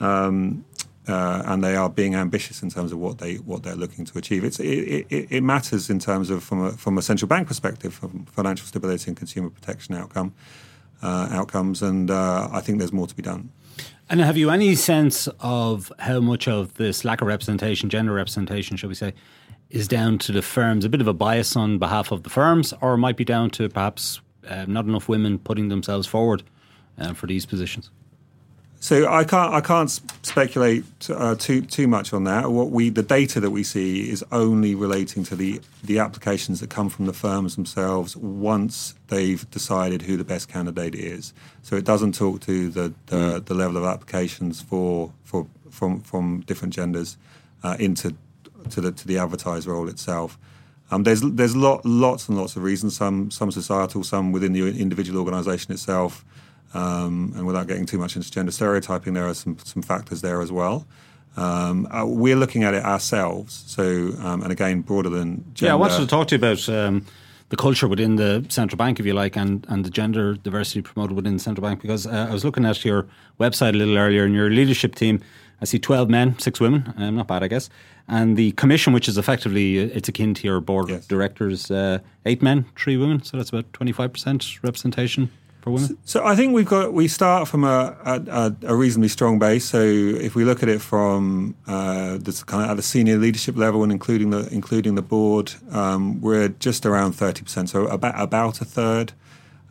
um, 0.00 0.64
uh, 1.06 1.42
and 1.46 1.62
they 1.62 1.76
are 1.76 1.88
being 1.88 2.14
ambitious 2.14 2.62
in 2.62 2.70
terms 2.70 2.92
of 2.92 2.98
what 2.98 3.18
they 3.18 3.36
what 3.36 3.62
they're 3.62 3.76
looking 3.76 4.04
to 4.06 4.18
achieve. 4.18 4.44
It's 4.44 4.58
it, 4.58 5.06
it, 5.10 5.26
it, 5.30 5.42
matters 5.42 5.90
in 5.90 6.00
terms 6.00 6.28
of 6.28 6.42
from 6.42 6.64
a 6.64 6.72
from 6.72 6.98
a 6.98 7.02
central 7.02 7.28
bank 7.28 7.46
perspective, 7.46 7.94
from 7.94 8.26
financial 8.26 8.66
stability 8.66 9.08
and 9.08 9.16
consumer 9.16 9.50
protection 9.50 9.94
outcome 9.94 10.34
uh, 11.02 11.28
outcomes, 11.30 11.82
and 11.82 12.10
uh, 12.10 12.48
I 12.52 12.60
think 12.60 12.78
there's 12.78 12.92
more 12.92 13.06
to 13.06 13.14
be 13.14 13.22
done. 13.22 13.50
And 14.10 14.20
have 14.20 14.36
you 14.36 14.50
any 14.50 14.74
sense 14.74 15.28
of 15.40 15.92
how 15.98 16.20
much 16.20 16.48
of 16.48 16.74
this 16.74 17.04
lack 17.04 17.20
of 17.20 17.28
representation, 17.28 17.90
gender 17.90 18.12
representation, 18.12 18.76
shall 18.76 18.88
we 18.88 18.94
say? 18.94 19.12
Is 19.70 19.88
down 19.88 20.18
to 20.18 20.32
the 20.32 20.42
firms, 20.42 20.84
a 20.84 20.88
bit 20.88 21.00
of 21.00 21.06
a 21.06 21.12
bias 21.12 21.56
on 21.56 21.78
behalf 21.78 22.10
of 22.10 22.22
the 22.22 22.30
firms, 22.30 22.72
or 22.80 22.94
it 22.94 22.98
might 22.98 23.16
be 23.16 23.24
down 23.24 23.50
to 23.50 23.68
perhaps 23.68 24.20
uh, 24.48 24.64
not 24.66 24.86
enough 24.86 25.08
women 25.08 25.38
putting 25.38 25.68
themselves 25.68 26.06
forward 26.06 26.42
uh, 26.98 27.12
for 27.12 27.26
these 27.26 27.44
positions? 27.44 27.90
So 28.80 29.08
I 29.08 29.24
can't 29.24 29.52
I 29.52 29.60
can't 29.60 29.90
speculate 29.90 30.84
uh, 31.10 31.34
too 31.34 31.62
too 31.62 31.88
much 31.88 32.12
on 32.12 32.24
that. 32.24 32.52
What 32.52 32.70
we 32.70 32.90
the 32.90 33.02
data 33.02 33.40
that 33.40 33.50
we 33.50 33.64
see 33.64 34.08
is 34.08 34.24
only 34.30 34.76
relating 34.76 35.24
to 35.24 35.34
the 35.34 35.60
the 35.82 35.98
applications 35.98 36.60
that 36.60 36.70
come 36.70 36.88
from 36.88 37.06
the 37.06 37.12
firms 37.12 37.56
themselves 37.56 38.16
once 38.16 38.94
they've 39.08 39.50
decided 39.50 40.02
who 40.02 40.16
the 40.16 40.24
best 40.24 40.48
candidate 40.48 40.94
is. 40.94 41.32
So 41.62 41.74
it 41.74 41.84
doesn't 41.84 42.14
talk 42.14 42.40
to 42.42 42.70
the 42.70 42.94
the, 43.06 43.42
the 43.44 43.54
level 43.54 43.78
of 43.78 43.84
applications 43.84 44.62
for 44.62 45.12
for 45.24 45.48
from 45.70 46.00
from 46.02 46.42
different 46.42 46.72
genders 46.72 47.16
uh, 47.64 47.76
into 47.80 48.14
to 48.68 48.80
the 48.80 48.92
to 48.92 49.06
the 49.06 49.18
advertised 49.18 49.66
role 49.66 49.88
itself. 49.88 50.38
Um, 50.90 51.02
there's 51.02 51.20
there's 51.20 51.54
lot, 51.54 51.84
lots 51.84 52.28
and 52.28 52.38
lots 52.38 52.56
of 52.56 52.62
reasons. 52.62 52.96
Some 52.96 53.30
some 53.30 53.50
societal, 53.50 54.02
some 54.04 54.32
within 54.32 54.52
the 54.52 54.80
individual 54.80 55.18
organisation 55.20 55.72
itself. 55.72 56.24
Um, 56.74 57.32
and 57.34 57.46
without 57.46 57.66
getting 57.66 57.86
too 57.86 57.98
much 57.98 58.14
into 58.16 58.30
gender 58.30 58.52
stereotyping, 58.52 59.14
there 59.14 59.26
are 59.26 59.34
some 59.34 59.58
some 59.64 59.82
factors 59.82 60.20
there 60.20 60.40
as 60.40 60.52
well. 60.52 60.86
Um, 61.36 61.86
uh, 61.90 62.04
we're 62.04 62.36
looking 62.36 62.64
at 62.64 62.74
it 62.74 62.84
ourselves. 62.84 63.64
So, 63.66 64.12
um, 64.22 64.42
and 64.42 64.50
again, 64.50 64.80
broader 64.80 65.08
than 65.08 65.44
gender. 65.54 65.66
Yeah, 65.66 65.72
I 65.72 65.76
wanted 65.76 65.98
to 65.98 66.06
talk 66.06 66.28
to 66.28 66.34
you 66.34 66.38
about 66.38 66.68
um, 66.68 67.06
the 67.50 67.56
culture 67.56 67.86
within 67.86 68.16
the 68.16 68.44
central 68.48 68.76
bank, 68.76 68.98
if 68.98 69.06
you 69.06 69.14
like, 69.14 69.36
and, 69.36 69.64
and 69.68 69.84
the 69.84 69.90
gender 69.90 70.34
diversity 70.34 70.82
promoted 70.82 71.14
within 71.14 71.34
the 71.34 71.38
central 71.38 71.66
bank. 71.66 71.80
Because 71.80 72.06
uh, 72.06 72.26
I 72.28 72.32
was 72.32 72.44
looking 72.44 72.64
at 72.64 72.84
your 72.84 73.06
website 73.38 73.74
a 73.74 73.76
little 73.76 73.96
earlier, 73.96 74.24
and 74.24 74.34
your 74.34 74.50
leadership 74.50 74.94
team. 74.94 75.22
I 75.60 75.64
see 75.64 75.78
twelve 75.78 76.08
men, 76.08 76.38
six 76.38 76.60
women. 76.60 76.94
Um, 76.96 77.16
not 77.16 77.26
bad, 77.26 77.42
I 77.42 77.48
guess. 77.48 77.68
And 78.06 78.36
the 78.36 78.52
commission, 78.52 78.92
which 78.92 79.08
is 79.08 79.18
effectively 79.18 79.80
uh, 79.80 79.94
it's 79.94 80.08
akin 80.08 80.34
to 80.34 80.46
your 80.46 80.60
board 80.60 80.88
yes. 80.88 81.02
of 81.02 81.08
directors, 81.08 81.70
uh, 81.70 81.98
eight 82.26 82.42
men, 82.42 82.64
three 82.76 82.96
women. 82.96 83.22
So 83.22 83.36
that's 83.36 83.50
about 83.50 83.72
twenty 83.72 83.92
five 83.92 84.12
percent 84.12 84.62
representation 84.62 85.30
for 85.60 85.70
women? 85.72 85.88
So, 85.88 86.20
so, 86.20 86.24
I 86.24 86.34
think 86.36 86.54
we've 86.54 86.66
got 86.66 86.92
we 86.92 87.08
start 87.08 87.48
from 87.48 87.64
a, 87.64 87.96
a, 88.04 88.54
a, 88.62 88.74
reasonably 88.74 89.08
strong 89.08 89.38
base. 89.38 89.64
So 89.64 89.80
if 89.80 90.34
we 90.34 90.44
look 90.44 90.62
at 90.62 90.68
it 90.68 90.80
from 90.80 91.54
uh, 91.66 92.18
this 92.18 92.42
kind 92.44 92.64
of 92.64 92.70
at 92.70 92.76
the 92.76 92.82
senior 92.82 93.16
leadership 93.16 93.56
level 93.56 93.82
and 93.82 93.92
including 93.92 94.30
the 94.30 94.48
including 94.52 94.94
the 94.94 95.02
board, 95.02 95.52
um, 95.70 96.20
we're 96.20 96.48
just 96.48 96.86
around 96.86 97.12
thirty 97.12 97.42
percent. 97.42 97.70
So 97.70 97.86
about 97.86 98.20
about 98.20 98.60
a 98.60 98.64
third. 98.64 99.12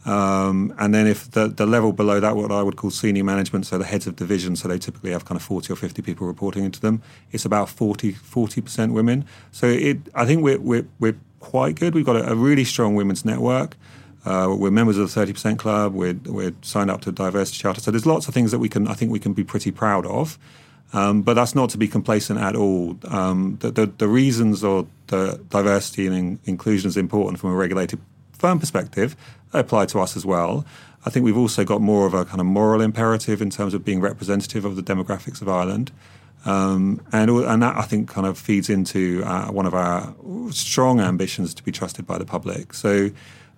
Um, 0.07 0.73
and 0.79 0.95
then 0.95 1.05
if 1.05 1.29
the, 1.31 1.49
the 1.49 1.65
level 1.65 1.91
below 1.91 2.21
that, 2.21 2.37
what 2.37 2.49
I 2.49 2.63
would 2.63 2.77
call 2.77 2.91
senior 2.91 3.25
management, 3.25 3.65
so 3.65 3.77
the 3.77 3.83
heads 3.83 4.07
of 4.07 4.15
division, 4.15 4.55
so 4.55 4.69
they 4.69 4.79
typically 4.79 5.11
have 5.11 5.25
kind 5.25 5.35
of 5.35 5.43
40 5.43 5.73
or 5.73 5.75
50 5.75 6.01
people 6.01 6.25
reporting 6.25 6.63
into 6.63 6.79
them, 6.79 7.01
it's 7.31 7.43
about 7.43 7.67
40, 7.67 8.13
40% 8.13 8.93
women. 8.93 9.25
So 9.51 9.67
it, 9.67 9.97
I 10.15 10.25
think 10.25 10.43
we're, 10.43 10.59
we're, 10.59 10.87
we're 10.99 11.17
quite 11.41 11.75
good. 11.75 11.93
We've 11.93 12.05
got 12.05 12.15
a, 12.15 12.31
a 12.31 12.35
really 12.35 12.63
strong 12.63 12.95
women's 12.95 13.25
network. 13.25 13.75
Uh, 14.23 14.55
we're 14.57 14.71
members 14.71 14.97
of 14.97 15.13
the 15.13 15.25
30% 15.25 15.59
Club. 15.59 15.93
We're, 15.93 16.17
we're 16.25 16.53
signed 16.61 16.89
up 16.89 17.01
to 17.01 17.11
Diversity 17.11 17.59
Charter. 17.59 17.81
So 17.81 17.91
there's 17.91 18.05
lots 18.05 18.29
of 18.29 18.33
things 18.33 18.51
that 18.51 18.59
we 18.59 18.69
can, 18.69 18.87
I 18.87 18.93
think 18.93 19.11
we 19.11 19.19
can 19.19 19.33
be 19.33 19.43
pretty 19.43 19.71
proud 19.71 20.05
of. 20.05 20.39
Um, 20.93 21.21
but 21.21 21.33
that's 21.33 21.53
not 21.53 21.69
to 21.71 21.77
be 21.77 21.89
complacent 21.89 22.39
at 22.39 22.55
all. 22.55 22.97
Um, 23.09 23.57
the, 23.59 23.71
the, 23.71 23.85
the, 23.87 24.07
reasons 24.07 24.63
or 24.63 24.87
the 25.07 25.37
diversity 25.49 26.07
and 26.07 26.15
in, 26.15 26.39
inclusion 26.45 26.87
is 26.87 26.95
important 26.95 27.41
from 27.41 27.49
a 27.49 27.55
regulated 27.55 27.99
firm 28.31 28.59
perspective 28.59 29.17
apply 29.53 29.85
to 29.87 29.99
us 29.99 30.15
as 30.15 30.25
well. 30.25 30.65
I 31.05 31.09
think 31.09 31.23
we've 31.23 31.37
also 31.37 31.63
got 31.63 31.81
more 31.81 32.05
of 32.05 32.13
a 32.13 32.25
kind 32.25 32.41
of 32.41 32.45
moral 32.45 32.81
imperative 32.81 33.41
in 33.41 33.49
terms 33.49 33.73
of 33.73 33.85
being 33.85 34.01
representative 34.01 34.65
of 34.65 34.75
the 34.75 34.83
demographics 34.83 35.41
of 35.41 35.47
Ireland. 35.47 35.91
Um, 36.45 37.01
and, 37.11 37.29
and 37.29 37.63
that 37.63 37.75
I 37.77 37.81
think 37.81 38.09
kind 38.09 38.27
of 38.27 38.37
feeds 38.37 38.69
into 38.69 39.23
uh, 39.25 39.47
one 39.47 39.65
of 39.65 39.73
our 39.73 40.13
strong 40.51 40.99
ambitions 40.99 41.53
to 41.55 41.63
be 41.63 41.71
trusted 41.71 42.05
by 42.05 42.17
the 42.17 42.25
public. 42.25 42.73
So 42.73 43.09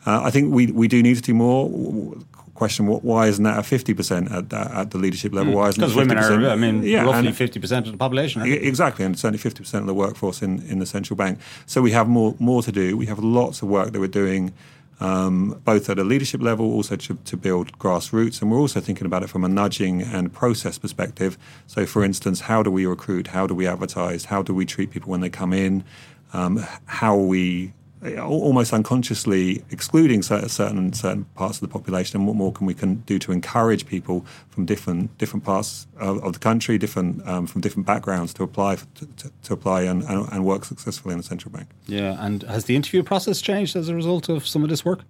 uh, 0.06 0.22
I 0.24 0.32
think 0.32 0.54
we, 0.54 0.68
we 0.68 0.88
do 0.88 1.04
need 1.04 1.16
to 1.16 1.22
do 1.22 1.34
more. 1.34 2.16
Question: 2.56 2.88
what, 2.88 3.06
Why 3.06 3.28
isn't 3.28 3.44
that 3.44 3.58
a 3.58 3.64
fifty 3.64 3.94
percent 3.94 4.32
at 4.32 4.52
at 4.52 4.92
the 4.92 4.98
leadership 4.98 5.34
level? 5.34 5.54
Mm. 5.54 5.56
Why 5.56 5.70
isn't 5.70 5.82
because 5.82 5.96
women 5.96 6.18
are? 6.18 6.50
I 6.50 6.56
mean, 6.56 6.84
yeah, 6.84 7.04
roughly 7.04 7.32
fifty 7.32 7.58
percent 7.58 7.86
of 7.86 7.94
the 7.94 7.98
population. 7.98 8.42
Exactly, 8.42 9.06
and 9.06 9.18
certainly 9.18 9.38
fifty 9.38 9.60
percent 9.64 9.84
of 9.84 9.88
the 9.88 9.94
workforce 9.94 10.42
in, 10.42 10.62
in 10.64 10.80
the 10.80 10.86
central 10.86 11.16
bank. 11.16 11.40
So 11.66 11.82
we 11.82 11.92
have 11.92 12.10
more 12.10 12.36
more 12.38 12.62
to 12.64 12.72
do. 12.72 12.98
We 12.98 13.06
have 13.06 13.20
lots 13.20 13.62
of 13.62 13.70
work 13.70 13.94
that 13.94 14.00
we're 14.00 14.08
doing. 14.08 14.52
Um, 15.00 15.62
both 15.64 15.90
at 15.90 15.98
a 15.98 16.04
leadership 16.04 16.42
level, 16.42 16.66
also 16.74 16.98
to, 16.98 17.16
to, 17.16 17.38
build 17.38 17.78
grassroots. 17.80 18.42
And 18.42 18.52
we're 18.52 18.60
also 18.60 18.82
thinking 18.82 19.06
about 19.06 19.24
it 19.24 19.28
from 19.28 19.46
a 19.46 19.48
nudging 19.48 20.02
and 20.02 20.34
process 20.34 20.78
perspective. 20.78 21.38
So, 21.68 21.86
for 21.86 22.04
instance, 22.04 22.42
how 22.42 22.64
do 22.64 22.70
we 22.70 22.86
recruit? 22.86 23.28
How 23.28 23.48
do 23.48 23.56
we 23.56 23.66
advertise? 23.66 24.26
How 24.26 24.42
do 24.42 24.54
we 24.54 24.66
treat 24.66 24.92
people 24.92 25.10
when 25.10 25.22
they 25.22 25.30
come 25.30 25.54
in? 25.54 25.86
Um, 26.34 26.66
how 26.86 27.18
are 27.18 27.26
we 27.26 27.72
almost 28.18 28.72
unconsciously 28.72 29.64
excluding 29.72 30.22
certain 30.22 30.94
certain 30.94 31.26
parts 31.36 31.58
of 31.58 31.62
the 31.62 31.68
population, 31.68 32.18
and 32.18 32.28
what 32.28 32.36
more 32.36 32.52
can 32.52 32.66
we 32.66 32.74
can 32.74 32.96
do 33.06 33.20
to 33.20 33.32
encourage 33.32 33.86
people 33.86 34.26
from 34.50 34.66
different 34.66 35.18
different 35.18 35.44
parts 35.44 35.88
of, 35.98 36.24
of 36.24 36.34
the 36.34 36.40
country, 36.40 36.78
different 36.78 37.28
um, 37.28 37.46
from 37.46 37.62
different 37.62 37.86
backgrounds 37.86 38.34
to 38.34 38.44
apply 38.44 38.76
to, 38.76 39.06
to, 39.18 39.32
to 39.44 39.54
apply 39.54 39.82
and, 39.82 40.04
and, 40.04 40.28
and, 40.32 40.46
work 40.46 40.64
successfully 40.64 41.12
in 41.12 41.18
the 41.18 41.24
central 41.24 41.52
bank. 41.52 41.68
Yeah, 41.88 42.16
and 42.20 42.44
has 42.44 42.66
the 42.66 42.76
interview 42.76 43.04
process 43.04 43.42
changed 43.42 43.76
as 43.76 43.90
a 43.90 43.96
result 43.96 44.30
of 44.30 44.48
some 44.48 44.64
of 44.64 44.70
this 44.70 44.86
work? 44.86 45.02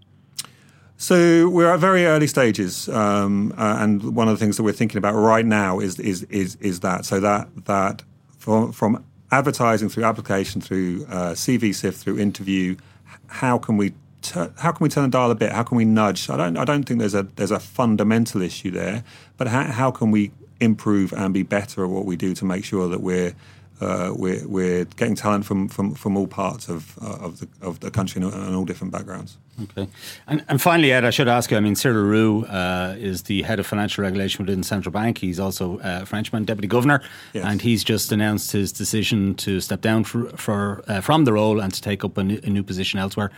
So 0.97 1.47
we're 1.47 1.71
at 1.71 1.79
very 1.79 2.05
early 2.05 2.27
stages, 2.27 2.89
um, 2.89 3.53
uh, 3.57 3.77
and 3.79 4.15
one 4.15 4.27
of 4.27 4.37
the 4.37 4.43
things 4.43 4.57
that 4.57 4.63
we're 4.63 4.73
thinking 4.73 4.97
about 4.97 5.13
right 5.13 5.45
now 5.45 5.79
is 5.79 5.99
is 5.99 6.23
is, 6.23 6.55
is 6.55 6.79
that 6.79 7.05
so 7.05 7.19
that 7.19 7.47
that 7.65 8.03
from 8.37 8.71
from 8.71 9.05
advertising 9.31 9.89
through 9.89 10.03
application, 10.03 10.61
through 10.61 11.05
uh, 11.09 11.31
CV 11.31 11.73
sift, 11.73 11.99
through 11.99 12.19
interview. 12.19 12.75
How 13.27 13.57
can 13.57 13.77
we 13.77 13.93
how 14.57 14.71
can 14.73 14.83
we 14.83 14.89
turn 14.89 15.03
the 15.03 15.09
dial 15.09 15.31
a 15.31 15.35
bit? 15.35 15.51
How 15.51 15.63
can 15.63 15.77
we 15.77 15.85
nudge? 15.85 16.29
I 16.29 16.37
don't 16.37 16.57
I 16.57 16.65
don't 16.65 16.83
think 16.83 16.99
there's 16.99 17.15
a 17.15 17.23
there's 17.35 17.51
a 17.51 17.59
fundamental 17.59 18.41
issue 18.41 18.71
there, 18.71 19.03
but 19.37 19.47
how, 19.47 19.63
how 19.63 19.91
can 19.91 20.11
we 20.11 20.31
improve 20.59 21.13
and 21.13 21.33
be 21.33 21.43
better 21.43 21.85
at 21.85 21.89
what 21.89 22.05
we 22.05 22.15
do 22.15 22.33
to 22.35 22.45
make 22.45 22.65
sure 22.65 22.89
that 22.89 23.01
we're 23.01 23.33
uh, 23.81 24.13
we're, 24.15 24.45
we're 24.47 24.85
getting 24.85 25.15
talent 25.15 25.45
from, 25.45 25.67
from, 25.67 25.93
from 25.93 26.17
all 26.17 26.27
parts 26.27 26.69
of, 26.69 26.97
uh, 27.01 27.25
of, 27.25 27.39
the, 27.39 27.47
of 27.61 27.79
the 27.79 27.89
country 27.89 28.21
and, 28.21 28.33
and 28.33 28.55
all 28.55 28.65
different 28.65 28.91
backgrounds. 28.91 29.37
Okay. 29.63 29.87
And, 30.27 30.43
and 30.47 30.61
finally, 30.61 30.91
Ed, 30.91 31.03
I 31.03 31.09
should 31.09 31.27
ask 31.27 31.51
you 31.51 31.57
I 31.57 31.59
mean, 31.59 31.75
Cyril 31.75 32.03
Roux 32.03 32.45
uh, 32.45 32.95
is 32.97 33.23
the 33.23 33.41
head 33.41 33.59
of 33.59 33.67
financial 33.67 34.03
regulation 34.03 34.45
within 34.45 34.61
the 34.61 34.67
central 34.67 34.91
bank. 34.91 35.17
He's 35.17 35.39
also 35.39 35.79
a 35.83 36.05
Frenchman, 36.05 36.45
deputy 36.45 36.67
governor, 36.67 37.01
yes. 37.33 37.45
and 37.45 37.61
he's 37.61 37.83
just 37.83 38.11
announced 38.11 38.51
his 38.51 38.71
decision 38.71 39.35
to 39.35 39.59
step 39.59 39.81
down 39.81 40.03
for, 40.03 40.29
for 40.29 40.83
uh, 40.87 41.01
from 41.01 41.25
the 41.25 41.33
role 41.33 41.59
and 41.59 41.73
to 41.73 41.81
take 41.81 42.03
up 42.03 42.17
a 42.17 42.23
new, 42.23 42.39
a 42.43 42.49
new 42.49 42.63
position 42.63 42.99
elsewhere. 42.99 43.31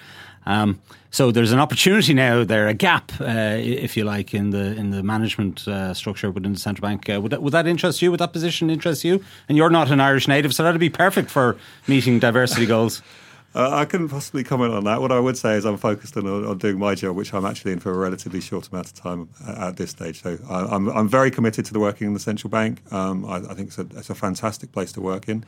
Um, 0.46 0.82
so 1.12 1.32
there's 1.32 1.52
an 1.52 1.60
opportunity 1.60 2.14
now 2.14 2.44
there, 2.44 2.68
a 2.68 2.74
gap, 2.74 3.12
uh, 3.20 3.58
if 3.60 3.96
you 3.96 4.04
like, 4.04 4.34
in 4.34 4.52
the 4.52 4.76
in 4.76 4.92
the 4.92 5.04
management 5.04 5.68
uh, 5.68 5.94
structure 5.94 6.32
within 6.32 6.54
the 6.54 6.60
central 6.60 6.88
bank. 6.88 7.10
Uh, 7.10 7.20
would 7.22 7.32
that 7.32 7.42
would 7.44 7.54
that 7.54 7.68
interest 7.68 8.02
you? 8.02 8.12
Would 8.12 8.20
that 8.20 8.34
position 8.34 8.70
interest 8.70 9.04
you? 9.04 9.24
And 9.50 9.58
you're 9.58 9.70
not 9.70 9.92
an 9.92 10.00
Irish 10.00 10.28
native, 10.28 10.54
so 10.54 10.64
that'd 10.64 10.80
be 10.80 10.90
perfect 10.90 11.30
for 11.30 11.58
meeting 11.88 12.20
diversity 12.20 12.66
goals. 12.66 13.02
Uh, 13.54 13.70
I 13.70 13.84
couldn't 13.84 14.08
possibly 14.08 14.46
comment 14.46 14.74
on 14.74 14.86
that. 14.86 15.02
What 15.02 15.12
I 15.12 15.20
would 15.20 15.38
say 15.38 15.56
is 15.56 15.66
I'm 15.66 15.76
focused 15.76 16.16
on, 16.16 16.26
on, 16.26 16.58
doing 16.58 16.80
my 16.80 16.96
job, 16.96 17.18
which 17.18 17.34
I'm 17.34 17.46
actually 17.46 17.74
in 17.74 17.80
for 17.80 17.92
a 17.92 17.98
relatively 17.98 18.40
short 18.40 18.70
amount 18.70 18.88
of 18.88 18.94
time 18.94 19.28
at, 19.46 19.58
at 19.58 19.76
this 19.76 19.92
stage. 19.92 20.22
So 20.22 20.38
I, 20.50 20.62
am 20.62 20.88
I'm, 20.88 20.90
I'm 20.90 21.10
very 21.10 21.32
committed 21.32 21.66
to 21.66 21.74
the 21.74 21.80
working 21.80 22.08
in 22.08 22.14
the 22.14 22.20
central 22.20 22.50
bank. 22.50 22.82
Um, 22.94 23.26
I, 23.26 23.38
I, 23.38 23.54
think 23.54 23.68
it's 23.68 23.78
a, 23.78 23.88
it's 23.98 24.10
a 24.10 24.16
fantastic 24.16 24.72
place 24.72 24.94
to 24.94 25.02
work 25.02 25.28
in. 25.28 25.44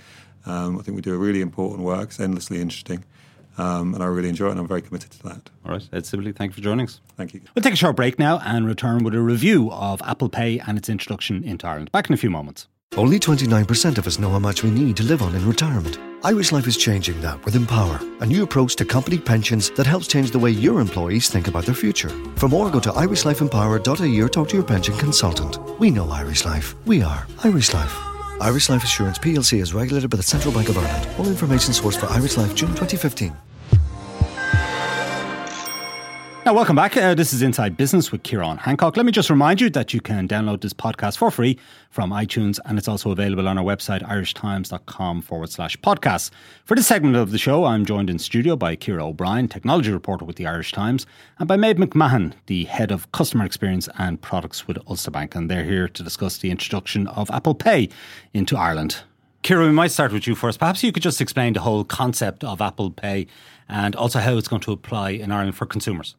Um, 0.45 0.77
I 0.77 0.81
think 0.81 0.95
we 0.95 1.01
do 1.01 1.15
a 1.15 1.17
really 1.17 1.39
important 1.39 1.83
work. 1.83 2.09
It's 2.09 2.19
endlessly 2.19 2.59
interesting. 2.59 3.05
Um, 3.57 3.93
and 3.93 4.03
I 4.03 4.07
really 4.07 4.29
enjoy 4.29 4.47
it, 4.47 4.51
and 4.51 4.59
I'm 4.59 4.67
very 4.67 4.81
committed 4.81 5.11
to 5.11 5.23
that. 5.23 5.49
All 5.65 5.71
right, 5.71 5.87
Ed 5.93 6.05
Sibley, 6.05 6.31
thank 6.31 6.51
you 6.51 6.55
for 6.55 6.61
joining 6.61 6.87
us. 6.87 6.99
Thank 7.17 7.33
you. 7.33 7.41
We'll 7.53 7.63
take 7.63 7.73
a 7.73 7.77
short 7.77 7.95
break 7.95 8.17
now 8.17 8.39
and 8.39 8.65
return 8.65 9.03
with 9.03 9.13
a 9.13 9.21
review 9.21 9.71
of 9.71 10.01
Apple 10.01 10.29
Pay 10.29 10.59
and 10.59 10.77
its 10.77 10.89
introduction 10.89 11.43
into 11.43 11.67
Ireland. 11.67 11.91
Back 11.91 12.09
in 12.09 12.13
a 12.13 12.17
few 12.17 12.29
moments. 12.29 12.67
Only 12.95 13.19
29% 13.19 13.97
of 13.97 14.05
us 14.05 14.19
know 14.19 14.29
how 14.29 14.39
much 14.39 14.61
we 14.63 14.69
need 14.69 14.95
to 14.97 15.03
live 15.03 15.23
on 15.23 15.33
in 15.33 15.47
retirement. 15.47 15.97
Irish 16.23 16.51
Life 16.51 16.67
is 16.67 16.77
changing 16.77 17.19
that 17.21 17.43
with 17.43 17.55
Empower, 17.55 17.99
a 18.21 18.25
new 18.25 18.43
approach 18.43 18.75
to 18.77 18.85
company 18.85 19.17
pensions 19.17 19.71
that 19.71 19.87
helps 19.87 20.07
change 20.07 20.31
the 20.31 20.39
way 20.39 20.51
your 20.51 20.79
employees 20.79 21.27
think 21.29 21.47
about 21.47 21.65
their 21.65 21.75
future. 21.75 22.09
For 22.37 22.47
more, 22.47 22.69
go 22.69 22.79
to 22.79 22.91
irishlifeempower.ie 22.91 24.21
or 24.21 24.29
talk 24.29 24.49
to 24.49 24.55
your 24.55 24.63
pension 24.65 24.95
consultant. 24.97 25.57
We 25.79 25.89
know 25.89 26.09
Irish 26.11 26.45
Life. 26.45 26.75
We 26.85 27.01
are 27.01 27.27
Irish 27.43 27.73
Life. 27.73 28.12
Irish 28.41 28.69
Life 28.69 28.83
Assurance 28.83 29.19
plc 29.19 29.59
is 29.59 29.73
regulated 29.73 30.09
by 30.09 30.17
the 30.17 30.23
Central 30.23 30.53
Bank 30.53 30.69
of 30.69 30.77
Ireland. 30.77 31.07
All 31.17 31.27
information 31.27 31.73
sourced 31.73 31.97
for 31.97 32.07
Irish 32.07 32.37
Life 32.37 32.55
June 32.55 32.69
2015. 32.69 33.33
Now, 36.45 36.53
welcome 36.53 36.75
back. 36.75 36.97
Uh, 36.97 37.15
this 37.15 37.31
is 37.31 37.41
Inside 37.41 37.77
Business 37.77 38.11
with 38.11 38.23
Ciarán 38.23 38.57
Hancock. 38.57 38.97
Let 38.97 39.05
me 39.05 39.13
just 39.13 39.29
remind 39.29 39.61
you 39.61 39.69
that 39.69 39.93
you 39.93 40.01
can 40.01 40.27
download 40.27 40.59
this 40.59 40.73
podcast 40.73 41.17
for 41.17 41.31
free 41.31 41.57
from 41.89 42.11
iTunes, 42.11 42.59
and 42.65 42.77
it's 42.77 42.89
also 42.89 43.11
available 43.11 43.47
on 43.47 43.57
our 43.57 43.63
website, 43.63 44.03
irishtimes.com 44.03 45.21
forward 45.21 45.51
slash 45.51 45.79
podcasts. 45.79 46.31
For 46.65 46.75
this 46.75 46.85
segment 46.85 47.15
of 47.15 47.31
the 47.31 47.37
show, 47.37 47.63
I'm 47.63 47.85
joined 47.85 48.09
in 48.09 48.19
studio 48.19 48.57
by 48.57 48.75
Ciara 48.75 49.07
O'Brien, 49.07 49.47
technology 49.47 49.93
reporter 49.93 50.25
with 50.25 50.35
the 50.35 50.45
Irish 50.45 50.73
Times, 50.73 51.05
and 51.39 51.47
by 51.47 51.55
Maeve 51.55 51.77
McMahon, 51.77 52.33
the 52.47 52.65
head 52.65 52.91
of 52.91 53.09
customer 53.13 53.45
experience 53.45 53.87
and 53.97 54.21
products 54.21 54.67
with 54.67 54.77
Ulster 54.89 55.11
Bank. 55.11 55.35
And 55.35 55.49
they're 55.49 55.63
here 55.63 55.87
to 55.87 56.03
discuss 56.03 56.39
the 56.39 56.51
introduction 56.51 57.07
of 57.07 57.31
Apple 57.31 57.55
Pay 57.55 57.87
into 58.33 58.57
Ireland. 58.57 58.97
Ciara, 59.43 59.65
we 59.65 59.73
might 59.73 59.91
start 59.91 60.13
with 60.13 60.25
you 60.25 60.35
first. 60.35 60.57
Perhaps 60.57 60.83
you 60.83 60.93
could 60.93 61.03
just 61.03 61.19
explain 61.19 61.51
the 61.51 61.59
whole 61.59 61.83
concept 61.83 62.45
of 62.45 62.61
Apple 62.61 62.91
Pay 62.91 63.27
and 63.67 63.93
also 63.93 64.19
how 64.19 64.37
it's 64.37 64.47
going 64.47 64.61
to 64.61 64.71
apply 64.71 65.09
in 65.09 65.33
Ireland 65.33 65.57
for 65.57 65.65
consumers. 65.65 66.15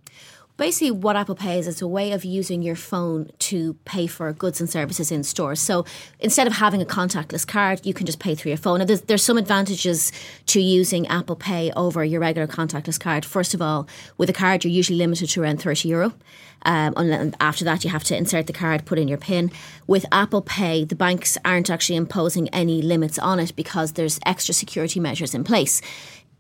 Basically 0.57 0.91
what 0.91 1.17
Apple 1.17 1.35
Pay 1.35 1.59
is, 1.59 1.67
it's 1.67 1.83
a 1.83 1.89
way 1.89 2.13
of 2.13 2.25
using 2.25 2.63
your 2.63 2.77
phone 2.77 3.31
to 3.41 3.75
pay 3.85 4.07
for 4.07 4.33
goods 4.33 4.61
and 4.61 4.71
services 4.71 5.11
in 5.11 5.25
stores. 5.25 5.61
So 5.61 5.85
instead 6.21 6.47
of 6.47 6.55
having 6.55 6.81
a 6.81 6.85
contactless 6.85 7.47
card, 7.47 7.85
you 7.85 7.93
can 7.93 8.07
just 8.07 8.21
pay 8.21 8.35
through 8.35 8.51
your 8.51 8.59
phone. 8.59 8.81
And 8.81 8.89
there's, 8.89 9.03
there's 9.03 9.25
some 9.25 9.39
advantages 9.39 10.13
to 10.47 10.61
using 10.61 11.07
Apple 11.09 11.37
Pay 11.37 11.73
over 11.73 12.05
your 12.05 12.21
regular 12.21 12.47
contactless 12.47 13.01
card. 13.01 13.25
First 13.25 13.55
of 13.55 13.61
all, 13.61 13.89
with 14.17 14.31
a 14.31 14.33
card, 14.33 14.65
you're 14.65 14.73
usually 14.73 14.99
limited 14.99 15.29
to 15.31 15.43
around 15.43 15.61
30 15.61 15.89
euro. 15.89 16.15
Um, 16.67 16.95
and 16.97 17.37
after 17.41 17.65
that, 17.67 17.85
you 17.85 17.91
have 17.91 18.05
to 18.05 18.17
insert 18.17 18.47
the 18.47 18.53
card, 18.53 18.87
put 18.87 18.99
in 18.99 19.09
your 19.09 19.19
PIN. 19.19 19.51
With 19.87 20.07
Apple 20.11 20.41
Pay, 20.41 20.85
the 20.85 20.95
banks 20.95 21.37
aren't 21.45 21.69
actually 21.69 21.97
imposing 21.97 22.49
any 22.51 22.81
limits 22.81 23.19
on 23.19 23.39
it 23.39 23.55
because 23.55 23.93
there's 23.93 24.19
extra 24.25 24.55
security 24.55 24.99
measures 24.99 25.35
in 25.35 25.45
place 25.45 25.83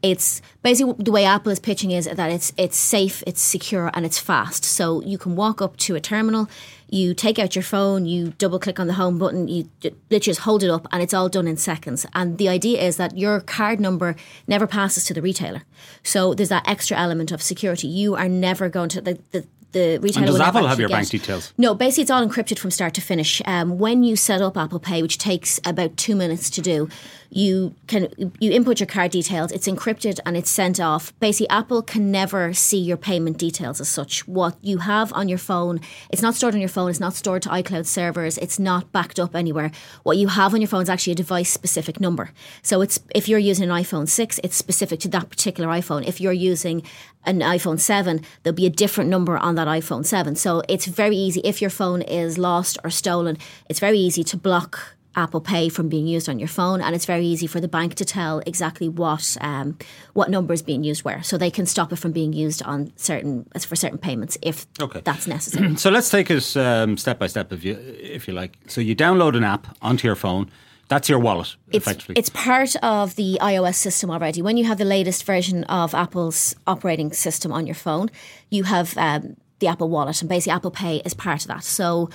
it's 0.05 0.43
basically 0.63 0.95
the 0.99 1.11
way 1.11 1.25
Apple 1.25 1.51
is 1.51 1.59
pitching 1.59 1.91
is 1.91 2.05
that 2.05 2.31
it's 2.31 2.53
it's 2.59 2.77
safe, 2.77 3.23
it's 3.27 3.41
secure, 3.41 3.91
and 3.95 4.05
it's 4.05 4.19
fast. 4.19 4.63
So 4.63 5.01
you 5.01 5.17
can 5.17 5.35
walk 5.35 5.63
up 5.63 5.79
to 5.79 5.95
a 5.95 6.01
terminal, 6.01 6.47
you 6.91 7.15
take 7.15 7.39
out 7.39 7.57
your 7.57 7.63
phone, 7.63 8.05
you 8.05 8.35
double 8.37 8.59
click 8.59 8.79
on 8.79 8.87
the 8.87 8.93
home 8.93 9.19
button, 9.19 9.49
you 9.49 9.71
literally 9.83 10.21
just 10.21 10.41
hold 10.41 10.63
it 10.63 10.69
up, 10.69 10.87
and 10.93 11.03
it's 11.03 11.15
all 11.15 11.31
done 11.31 11.49
in 11.49 11.57
seconds. 11.57 12.05
And 12.13 12.37
the 12.37 12.51
idea 12.51 12.83
is 12.83 12.99
that 12.99 13.17
your 13.17 13.41
card 13.41 13.81
number 13.81 14.15
never 14.47 14.67
passes 14.67 15.05
to 15.07 15.15
the 15.15 15.23
retailer. 15.23 15.63
So 16.03 16.35
there's 16.35 16.51
that 16.51 16.69
extra 16.69 16.99
element 16.99 17.33
of 17.33 17.41
security. 17.41 17.89
You 17.89 18.15
are 18.15 18.29
never 18.29 18.69
going 18.69 18.91
to 18.91 19.01
the, 19.01 19.19
the 19.31 19.47
the 19.75 19.99
retailer. 19.99 20.27
And 20.27 20.33
does 20.33 20.41
Apple 20.41 20.67
have 20.67 20.81
your 20.81 20.89
get. 20.89 20.95
bank 20.95 21.09
details? 21.11 21.53
No, 21.59 21.75
basically 21.75 22.03
it's 22.03 22.11
all 22.11 22.27
encrypted 22.27 22.59
from 22.59 22.71
start 22.71 22.95
to 22.95 23.03
finish. 23.03 23.43
Um, 23.45 23.79
when 23.79 24.03
you 24.03 24.17
set 24.17 24.41
up 24.41 24.57
Apple 24.57 24.81
Pay, 24.81 25.03
which 25.03 25.19
takes 25.19 25.61
about 25.67 25.97
two 25.99 26.17
minutes 26.17 26.49
to 26.51 26.63
do, 26.63 26.89
you 27.35 27.75
can 27.89 28.09
you 28.39 28.53
input 28.53 28.79
your 28.79 28.87
card 28.87 29.11
details. 29.11 29.51
It's 29.51 29.67
encrypted 29.67 30.21
and 30.25 30.37
it's 30.37 30.49
sent 30.49 30.79
off. 30.79 31.13
Basically, 31.19 31.49
Apple 31.49 31.83
can 31.83 32.13
never 32.13 32.55
see 32.55 32.79
your 32.79 32.97
payment 32.97 33.39
details 33.39 33.81
as 33.81 33.89
such. 33.89 34.27
What 34.29 34.57
you 34.63 34.79
have 34.79 35.13
on 35.13 35.29
your 35.29 35.39
phone, 35.39 35.81
it's 36.11 36.23
not 36.23 36.35
stored 36.35 36.55
on 36.55 36.61
your 36.61 36.69
phone. 36.69 36.91
It's 36.91 37.01
not 37.01 37.15
stored 37.15 37.43
to 37.43 37.49
iCloud 37.49 37.87
servers. 37.87 38.39
It's 38.39 38.61
not 38.61 38.93
backed 38.93 39.19
up 39.19 39.35
anywhere. 39.35 39.73
What 40.05 40.17
you 40.17 40.29
have 40.29 40.55
on 40.55 40.61
your 40.61 40.69
phone 40.69 40.83
is 40.83 40.89
actually 40.89 41.15
a 41.15 41.17
device 41.17 41.51
specific 41.51 42.01
number. 42.01 42.31
So 42.63 42.81
it's 42.81 43.01
if 43.15 43.29
you're 43.29 43.41
using 43.41 43.69
an 43.69 43.77
iPhone 43.77 44.09
six, 44.09 44.39
it's 44.45 44.57
specific 44.57 45.01
to 45.01 45.09
that 45.09 45.29
particular 45.29 45.69
iPhone. 45.69 46.07
If 46.07 46.21
you're 46.21 46.33
using 46.33 46.85
an 47.27 47.41
iPhone 47.41 47.81
7, 47.81 48.21
there'll 48.43 48.55
be 48.55 48.67
a 48.67 48.71
different 48.71 49.11
number 49.11 49.37
on 49.37 49.55
that 49.55 49.64
iPhone 49.69 50.05
7. 50.05 50.37
So 50.37 50.63
it's 50.69 50.87
very 50.87 51.17
easy. 51.17 51.41
If 51.45 51.61
your 51.61 51.71
phone 51.71 52.03
is 52.03 52.39
lost 52.39 52.79
or 52.85 52.91
stolen, 52.91 53.39
it's 53.69 53.81
very 53.81 53.99
easy 53.99 54.25
to 54.25 54.37
block 54.37 54.95
Apple 55.17 55.41
Pay 55.41 55.69
from 55.69 55.89
being 55.89 56.07
used 56.07 56.29
on 56.29 56.39
your 56.39 56.49
phone, 56.49 56.81
and 56.81 56.95
it's 56.95 57.05
very 57.07 57.25
easy 57.25 57.47
for 57.47 57.61
the 57.61 57.69
bank 57.69 57.95
to 57.97 58.05
tell 58.05 58.41
exactly 58.47 58.89
what 58.89 59.37
um, 59.41 59.79
what 60.13 60.31
number 60.31 60.53
is 60.53 60.63
being 60.63 60.83
used 60.83 61.05
where, 61.05 61.23
so 61.23 61.39
they 61.39 61.51
can 61.51 61.67
stop 61.67 61.93
it 61.93 61.97
from 61.97 62.13
being 62.13 62.33
used 62.33 62.63
on 62.63 62.93
certain 62.97 63.47
for 63.61 63.77
certain 63.77 63.99
payments 63.99 64.37
if 64.43 64.67
okay. 64.81 65.01
that's 65.05 65.27
necessary. 65.27 65.77
so 65.77 65.91
let's 65.91 66.11
take 66.11 66.31
it 66.31 66.57
um, 66.57 66.97
step 66.97 67.19
by 67.19 67.27
step, 67.27 67.53
if 67.53 67.65
you 67.65 67.79
if 67.79 68.27
you 68.27 68.35
like. 68.35 68.59
So 68.67 68.81
you 68.81 68.97
download 68.97 69.37
an 69.37 69.45
app 69.45 69.77
onto 69.83 70.07
your 70.07 70.17
phone. 70.17 70.51
That's 70.89 71.09
your 71.09 71.19
wallet, 71.19 71.57
it's, 71.69 71.87
effectively. 71.87 72.15
It's 72.19 72.29
part 72.29 72.77
of 72.83 73.17
the 73.17 73.39
iOS 73.41 73.77
system 73.77 74.11
already. 74.11 74.43
When 74.43 74.59
you 74.59 74.65
have 74.67 74.77
the 74.77 74.85
latest 74.85 75.25
version 75.25 75.65
of 75.65 75.95
Apple's 75.95 76.55
operating 76.67 77.11
system 77.15 77.53
on 77.53 77.67
your 77.67 77.75
phone, 77.75 78.11
you 78.51 78.65
have 78.65 78.97
um, 78.99 79.35
the 79.65 79.71
Apple 79.71 79.89
Wallet, 79.89 80.21
and 80.21 80.29
basically 80.29 80.53
Apple 80.53 80.71
Pay 80.71 80.99
is 81.05 81.15
part 81.15 81.43
of 81.43 81.49
that. 81.49 81.65
So 81.65 82.11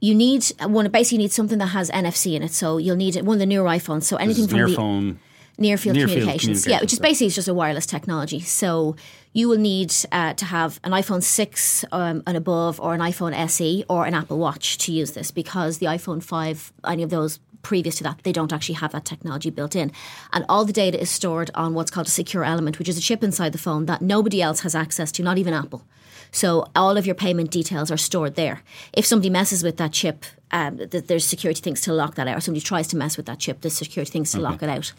you 0.00 0.14
need 0.14 0.44
one. 0.60 0.88
Basically, 0.90 1.16
you 1.16 1.22
need 1.22 1.32
something 1.32 1.58
that 1.58 1.68
has 1.68 1.90
NFC 1.90 2.34
in 2.34 2.42
it. 2.42 2.52
So 2.52 2.78
you'll 2.78 2.96
need 2.96 3.16
one 3.16 3.36
of 3.36 3.38
the 3.38 3.46
newer 3.46 3.68
iPhones. 3.68 4.04
So 4.04 4.16
anything 4.16 4.48
from 4.48 4.58
near 4.58 4.68
the 4.68 4.74
phone. 4.74 5.20
Near 5.58 5.76
field, 5.76 5.96
communications. 5.96 6.22
communications. 6.22 6.66
yeah, 6.66 6.80
which 6.80 6.92
is 6.94 6.98
basically 6.98 7.28
just 7.28 7.46
a 7.46 7.52
wireless 7.52 7.84
technology. 7.84 8.40
So 8.40 8.96
you 9.34 9.46
will 9.46 9.58
need 9.58 9.94
uh, 10.10 10.32
to 10.34 10.44
have 10.46 10.80
an 10.84 10.92
iPhone 10.92 11.22
6 11.22 11.84
um, 11.92 12.22
and 12.26 12.34
above, 12.34 12.80
or 12.80 12.94
an 12.94 13.00
iPhone 13.00 13.34
SE, 13.34 13.84
or 13.86 14.06
an 14.06 14.14
Apple 14.14 14.38
Watch 14.38 14.78
to 14.78 14.92
use 14.92 15.12
this, 15.12 15.30
because 15.30 15.76
the 15.76 15.86
iPhone 15.86 16.22
5, 16.22 16.72
any 16.86 17.02
of 17.02 17.10
those 17.10 17.40
previous 17.60 17.96
to 17.96 18.04
that, 18.04 18.20
they 18.22 18.32
don't 18.32 18.54
actually 18.54 18.76
have 18.76 18.92
that 18.92 19.04
technology 19.04 19.50
built 19.50 19.76
in. 19.76 19.92
And 20.32 20.46
all 20.48 20.64
the 20.64 20.72
data 20.72 20.98
is 20.98 21.10
stored 21.10 21.50
on 21.54 21.74
what's 21.74 21.90
called 21.90 22.06
a 22.06 22.10
secure 22.10 22.42
element, 22.42 22.78
which 22.78 22.88
is 22.88 22.96
a 22.96 23.02
chip 23.02 23.22
inside 23.22 23.52
the 23.52 23.58
phone 23.58 23.84
that 23.84 24.00
nobody 24.00 24.40
else 24.40 24.60
has 24.60 24.74
access 24.74 25.12
to, 25.12 25.22
not 25.22 25.36
even 25.36 25.52
Apple. 25.52 25.84
So 26.32 26.66
all 26.74 26.96
of 26.96 27.06
your 27.06 27.14
payment 27.14 27.50
details 27.50 27.90
are 27.90 27.96
stored 27.96 28.34
there. 28.34 28.62
If 28.92 29.04
somebody 29.06 29.30
messes 29.30 29.62
with 29.62 29.76
that 29.78 29.92
chip, 29.92 30.24
um, 30.50 30.78
th- 30.78 31.06
there's 31.06 31.24
security 31.24 31.60
things 31.60 31.80
to 31.82 31.92
lock 31.92 32.14
that 32.16 32.28
out. 32.28 32.36
Or 32.36 32.40
somebody 32.40 32.62
tries 32.62 32.88
to 32.88 32.96
mess 32.96 33.16
with 33.16 33.26
that 33.26 33.38
chip, 33.38 33.60
there's 33.60 33.74
security 33.74 34.10
things 34.10 34.32
to 34.32 34.38
okay. 34.38 34.44
lock 34.44 34.62
it 34.62 34.68
out. 34.68 34.92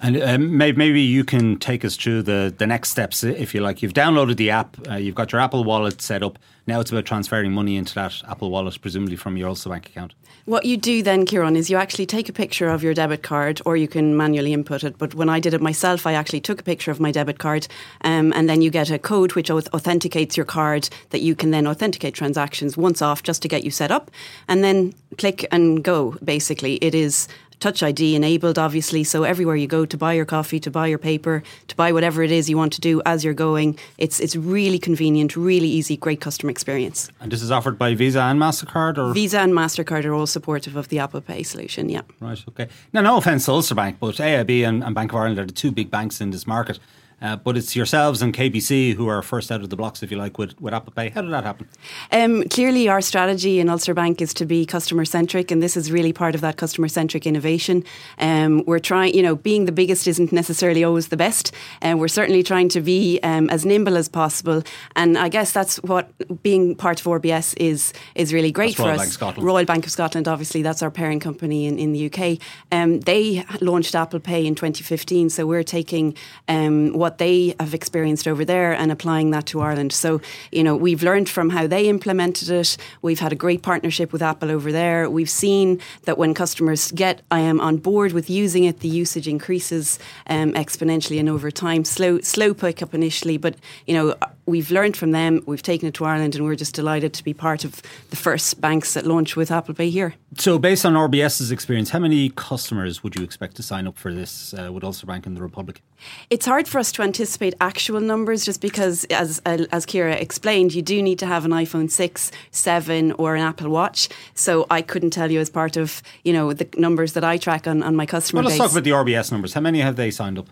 And 0.00 0.22
um, 0.22 0.56
maybe 0.56 1.00
you 1.00 1.24
can 1.24 1.56
take 1.56 1.84
us 1.84 1.96
through 1.96 2.22
the, 2.22 2.54
the 2.56 2.66
next 2.66 2.90
steps, 2.90 3.24
if 3.24 3.52
you 3.52 3.60
like. 3.60 3.82
You've 3.82 3.94
downloaded 3.94 4.36
the 4.36 4.50
app, 4.50 4.76
uh, 4.88 4.94
you've 4.94 5.16
got 5.16 5.32
your 5.32 5.40
Apple 5.40 5.64
Wallet 5.64 6.00
set 6.00 6.22
up. 6.22 6.38
Now 6.68 6.80
it's 6.80 6.92
about 6.92 7.04
transferring 7.06 7.52
money 7.52 7.76
into 7.76 7.94
that 7.94 8.22
Apple 8.28 8.50
Wallet, 8.50 8.80
presumably 8.80 9.16
from 9.16 9.36
your 9.36 9.48
Ulster 9.48 9.70
Bank 9.70 9.86
account. 9.86 10.14
What 10.44 10.64
you 10.64 10.76
do 10.76 11.02
then, 11.02 11.26
Ciarán, 11.26 11.56
is 11.56 11.68
you 11.68 11.76
actually 11.76 12.06
take 12.06 12.28
a 12.28 12.32
picture 12.32 12.68
of 12.68 12.82
your 12.82 12.94
debit 12.94 13.22
card, 13.22 13.60
or 13.66 13.76
you 13.76 13.88
can 13.88 14.16
manually 14.16 14.52
input 14.52 14.84
it. 14.84 14.98
But 14.98 15.14
when 15.14 15.28
I 15.28 15.40
did 15.40 15.52
it 15.52 15.60
myself, 15.60 16.06
I 16.06 16.12
actually 16.12 16.40
took 16.40 16.60
a 16.60 16.64
picture 16.64 16.90
of 16.90 17.00
my 17.00 17.10
debit 17.10 17.38
card, 17.38 17.66
um, 18.02 18.32
and 18.34 18.48
then 18.48 18.62
you 18.62 18.70
get 18.70 18.90
a 18.90 18.98
code 18.98 19.34
which 19.34 19.50
authenticates 19.50 20.36
your 20.36 20.46
card 20.46 20.88
that 21.10 21.20
you 21.22 21.34
can 21.34 21.50
then 21.50 21.66
authenticate 21.66 22.14
transactions 22.14 22.76
once 22.76 23.02
off 23.02 23.22
just 23.22 23.42
to 23.42 23.48
get 23.48 23.64
you 23.64 23.70
set 23.70 23.90
up, 23.90 24.10
and 24.46 24.62
then 24.62 24.94
click 25.18 25.46
and 25.50 25.82
go. 25.82 26.16
Basically, 26.22 26.74
it 26.76 26.94
is 26.94 27.28
Touch 27.60 27.82
ID 27.82 28.14
enabled, 28.14 28.58
obviously. 28.58 29.04
So 29.04 29.24
everywhere 29.24 29.56
you 29.56 29.66
go 29.66 29.84
to 29.84 29.96
buy 29.96 30.12
your 30.12 30.24
coffee, 30.24 30.60
to 30.60 30.70
buy 30.70 30.86
your 30.86 30.98
paper, 30.98 31.42
to 31.66 31.76
buy 31.76 31.92
whatever 31.92 32.22
it 32.22 32.30
is 32.30 32.48
you 32.48 32.56
want 32.56 32.72
to 32.74 32.80
do 32.80 33.02
as 33.04 33.24
you're 33.24 33.34
going, 33.34 33.78
it's 33.98 34.20
it's 34.20 34.36
really 34.36 34.78
convenient, 34.78 35.36
really 35.36 35.68
easy, 35.68 35.96
great 35.96 36.20
customer 36.20 36.50
experience. 36.50 37.10
And 37.20 37.32
this 37.32 37.42
is 37.42 37.50
offered 37.50 37.78
by 37.78 37.94
Visa 37.94 38.20
and 38.20 38.40
Mastercard, 38.40 38.98
or 38.98 39.12
Visa 39.12 39.40
and 39.40 39.52
Mastercard 39.52 40.04
are 40.04 40.14
all 40.14 40.26
supportive 40.26 40.76
of 40.76 40.88
the 40.88 40.98
Apple 40.98 41.20
Pay 41.20 41.42
solution. 41.42 41.88
Yeah. 41.88 42.02
Right. 42.20 42.42
Okay. 42.48 42.68
Now, 42.92 43.00
no 43.00 43.16
offence 43.16 43.46
to 43.46 43.52
Ulster 43.52 43.74
Bank, 43.74 43.96
but 43.98 44.16
AIB 44.16 44.66
and, 44.66 44.84
and 44.84 44.94
Bank 44.94 45.12
of 45.12 45.16
Ireland 45.16 45.38
are 45.38 45.46
the 45.46 45.52
two 45.52 45.72
big 45.72 45.90
banks 45.90 46.20
in 46.20 46.30
this 46.30 46.46
market. 46.46 46.78
Uh, 47.20 47.36
but 47.36 47.56
it's 47.56 47.74
yourselves 47.74 48.22
and 48.22 48.32
KBC 48.32 48.94
who 48.94 49.08
are 49.08 49.22
first 49.22 49.50
out 49.50 49.60
of 49.62 49.70
the 49.70 49.76
blocks, 49.76 50.02
if 50.02 50.10
you 50.10 50.16
like, 50.16 50.38
with, 50.38 50.60
with 50.60 50.72
Apple 50.72 50.92
Pay. 50.94 51.08
How 51.08 51.22
did 51.22 51.32
that 51.32 51.44
happen? 51.44 51.68
Um, 52.12 52.44
clearly, 52.44 52.88
our 52.88 53.00
strategy 53.00 53.58
in 53.58 53.68
Ulster 53.68 53.94
Bank 53.94 54.22
is 54.22 54.32
to 54.34 54.46
be 54.46 54.64
customer 54.64 55.04
centric, 55.04 55.50
and 55.50 55.62
this 55.62 55.76
is 55.76 55.90
really 55.90 56.12
part 56.12 56.34
of 56.34 56.40
that 56.42 56.56
customer 56.56 56.86
centric 56.86 57.26
innovation. 57.26 57.82
Um, 58.18 58.64
we're 58.66 58.78
trying, 58.78 59.14
you 59.14 59.22
know, 59.22 59.34
being 59.34 59.64
the 59.64 59.72
biggest 59.72 60.06
isn't 60.06 60.32
necessarily 60.32 60.84
always 60.84 61.08
the 61.08 61.16
best, 61.16 61.52
and 61.80 61.94
uh, 61.94 61.98
we're 61.98 62.08
certainly 62.08 62.42
trying 62.42 62.68
to 62.68 62.80
be 62.80 63.18
um, 63.22 63.50
as 63.50 63.66
nimble 63.66 63.96
as 63.96 64.08
possible. 64.08 64.62
And 64.94 65.18
I 65.18 65.28
guess 65.28 65.50
that's 65.50 65.82
what 65.82 66.10
being 66.42 66.76
part 66.76 67.00
of 67.00 67.06
RBS 67.06 67.54
is 67.56 67.92
is 68.14 68.32
really 68.32 68.52
great 68.52 68.76
that's 68.76 68.76
for 68.76 68.82
Royal 68.84 69.00
us. 69.00 69.16
Bank 69.16 69.36
Royal 69.38 69.64
Bank 69.64 69.86
of 69.86 69.92
Scotland, 69.92 70.28
obviously, 70.28 70.62
that's 70.62 70.82
our 70.82 70.90
parent 70.90 71.22
company 71.22 71.66
in, 71.66 71.78
in 71.78 71.92
the 71.92 72.06
UK. 72.06 72.38
Um, 72.70 73.00
they 73.00 73.44
launched 73.60 73.94
Apple 73.94 74.20
Pay 74.20 74.46
in 74.46 74.54
2015, 74.54 75.30
so 75.30 75.46
we're 75.46 75.62
taking 75.62 76.14
um, 76.46 76.92
what 76.92 77.07
what 77.08 77.16
they 77.16 77.54
have 77.58 77.72
experienced 77.72 78.28
over 78.28 78.44
there 78.44 78.74
and 78.74 78.92
applying 78.92 79.30
that 79.30 79.46
to 79.46 79.62
Ireland. 79.62 79.94
So, 79.94 80.20
you 80.52 80.62
know, 80.62 80.76
we've 80.76 81.02
learned 81.02 81.26
from 81.26 81.48
how 81.48 81.66
they 81.66 81.88
implemented 81.88 82.50
it. 82.50 82.76
We've 83.00 83.18
had 83.18 83.32
a 83.32 83.34
great 83.34 83.62
partnership 83.62 84.12
with 84.12 84.20
Apple 84.20 84.50
over 84.50 84.70
there. 84.70 85.08
We've 85.08 85.30
seen 85.30 85.80
that 86.02 86.18
when 86.18 86.34
customers 86.34 86.92
get 86.92 87.22
I 87.30 87.40
am 87.40 87.62
on 87.62 87.78
board 87.78 88.12
with 88.12 88.28
using 88.28 88.64
it, 88.64 88.80
the 88.80 88.88
usage 88.88 89.26
increases 89.26 89.98
um, 90.26 90.52
exponentially 90.52 91.18
and 91.18 91.30
over 91.30 91.50
time. 91.50 91.86
Slow, 91.86 92.20
slow 92.20 92.52
pick 92.52 92.82
up 92.82 92.92
initially, 92.92 93.38
but 93.38 93.54
you 93.86 93.94
know, 93.94 94.14
we've 94.48 94.70
learned 94.70 94.96
from 94.96 95.12
them. 95.12 95.42
We've 95.46 95.62
taken 95.62 95.86
it 95.88 95.94
to 95.94 96.04
Ireland, 96.04 96.34
and 96.34 96.44
we're 96.44 96.56
just 96.56 96.74
delighted 96.74 97.12
to 97.14 97.22
be 97.22 97.34
part 97.34 97.64
of 97.64 97.82
the 98.10 98.16
first 98.16 98.60
banks 98.60 98.94
that 98.94 99.06
launch 99.06 99.36
with 99.36 99.50
Apple 99.50 99.74
Pay 99.74 99.90
here. 99.90 100.14
So, 100.36 100.58
based 100.58 100.84
on 100.84 100.94
RBS's 100.94 101.52
experience, 101.52 101.90
how 101.90 101.98
many 101.98 102.30
customers 102.30 103.02
would 103.02 103.16
you 103.16 103.22
expect 103.22 103.56
to 103.56 103.62
sign 103.62 103.86
up 103.86 103.96
for 103.98 104.12
this 104.12 104.54
uh, 104.54 104.72
with 104.72 104.82
Ulster 104.82 105.06
Bank 105.06 105.26
in 105.26 105.34
the 105.34 105.42
Republic? 105.42 105.82
It's 106.30 106.46
hard 106.46 106.66
for 106.66 106.78
us 106.78 106.90
to 106.92 107.02
anticipate 107.02 107.54
actual 107.60 108.00
numbers, 108.00 108.44
just 108.44 108.60
because, 108.60 109.04
as 109.04 109.40
uh, 109.44 109.66
as 109.70 109.84
Ciara 109.84 110.14
explained, 110.14 110.74
you 110.74 110.82
do 110.82 111.02
need 111.02 111.18
to 111.18 111.26
have 111.26 111.44
an 111.44 111.50
iPhone 111.50 111.90
six, 111.90 112.32
seven, 112.50 113.12
or 113.12 113.36
an 113.36 113.42
Apple 113.42 113.68
Watch. 113.68 114.08
So, 114.34 114.66
I 114.70 114.82
couldn't 114.82 115.10
tell 115.10 115.30
you 115.30 115.40
as 115.40 115.50
part 115.50 115.76
of 115.76 116.02
you 116.24 116.32
know 116.32 116.52
the 116.52 116.68
numbers 116.78 117.12
that 117.12 117.24
I 117.24 117.36
track 117.36 117.66
on, 117.66 117.82
on 117.82 117.94
my 117.94 118.06
customer 118.06 118.40
well, 118.40 118.48
let's 118.48 118.58
base. 118.58 118.66
talk 118.66 118.72
about 118.72 118.84
the 118.84 118.90
RBS 118.90 119.30
numbers. 119.30 119.52
How 119.52 119.60
many 119.60 119.80
have 119.80 119.96
they 119.96 120.10
signed 120.10 120.38
up? 120.38 120.48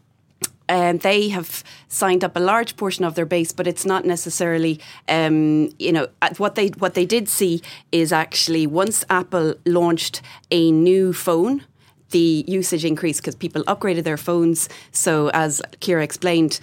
Um, 0.69 0.99
they 0.99 1.29
have 1.29 1.63
signed 1.89 2.25
up 2.25 2.37
a 2.37 2.41
large 2.41 2.77
portion 2.77 3.05
of 3.05 3.15
their 3.15 3.27
base, 3.27 3.53
but 3.53 3.67
it's 3.67 3.87
not 3.87 4.05
necessarily, 4.05 4.81
um, 5.09 5.71
you 5.79 5.93
know, 5.93 6.09
what 6.39 6.55
they 6.57 6.69
what 6.79 6.95
they 6.95 7.07
did 7.07 7.29
see 7.29 7.63
is 7.93 8.13
actually 8.13 8.67
once 8.67 9.05
Apple 9.09 9.55
launched 9.65 10.23
a 10.51 10.71
new 10.71 11.13
phone. 11.13 11.65
The 12.11 12.45
usage 12.47 12.85
increased 12.85 13.21
because 13.21 13.35
people 13.35 13.65
upgraded 13.65 14.05
their 14.05 14.17
phones. 14.17 14.69
So, 14.93 15.31
as 15.35 15.61
Ciara 15.81 16.05
explained, 16.05 16.61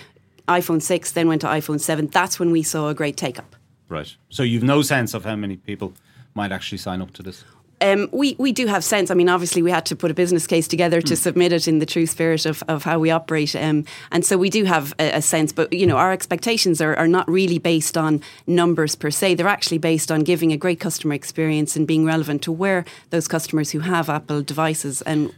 iPhone 0.48 0.82
6 0.82 1.12
then 1.12 1.28
went 1.28 1.42
to 1.42 1.48
iPhone 1.48 1.80
7. 1.80 2.08
That's 2.08 2.40
when 2.40 2.52
we 2.52 2.64
saw 2.64 2.88
a 2.88 2.94
great 2.94 3.18
take 3.18 3.40
up. 3.40 3.56
Right. 3.90 4.16
So, 4.30 4.44
you've 4.44 4.64
no 4.64 4.82
sense 4.82 5.14
of 5.14 5.26
how 5.26 5.36
many 5.36 5.58
people 5.58 5.94
might 6.34 6.52
actually 6.52 6.78
sign 6.78 7.02
up 7.02 7.12
to 7.14 7.24
this? 7.24 7.44
Um, 7.84 8.10
we 8.12 8.36
we 8.40 8.52
do 8.52 8.66
have 8.68 8.84
sense. 8.84 9.12
I 9.12 9.14
mean, 9.14 9.30
obviously, 9.30 9.62
we 9.62 9.70
had 9.70 9.86
to 9.88 9.96
put 9.96 10.10
a 10.10 10.14
business 10.14 10.48
case 10.48 10.68
together 10.68 11.02
to 11.02 11.14
mm. 11.14 11.18
submit 11.18 11.52
it 11.52 11.68
in 11.68 11.80
the 11.80 11.86
true 11.86 12.06
spirit 12.06 12.46
of, 12.46 12.64
of 12.68 12.84
how 12.84 12.98
we 12.98 13.12
operate, 13.12 13.56
um, 13.56 13.86
and 14.12 14.26
so 14.26 14.38
we 14.38 14.50
do 14.50 14.64
have 14.64 14.94
a, 15.00 15.18
a, 15.18 15.22
sense. 15.22 15.52
But 15.52 15.74
you 15.74 15.86
know, 15.86 15.98
our 15.98 16.14
expectations 16.14 16.82
are, 16.82 16.96
are 16.96 17.08
not 17.08 17.30
really 17.30 17.60
based 17.60 17.98
on 17.98 18.22
numbers 18.48 18.96
per 18.96 19.12
se. 19.12 19.36
They're 19.36 19.48
actually 19.48 19.80
based 19.80 20.12
on 20.12 20.22
giving 20.22 20.54
a 20.54 20.58
great 20.58 20.80
customer 20.80 21.14
experience 21.14 21.76
and 21.76 21.86
being 21.86 22.06
relevant 22.06 22.42
to 22.44 22.52
where 22.52 22.86
those 23.10 23.28
customers 23.28 23.72
who 23.72 23.80
have 23.80 24.10
Apple 24.10 24.42
devices 24.42 25.02
and 25.02 25.34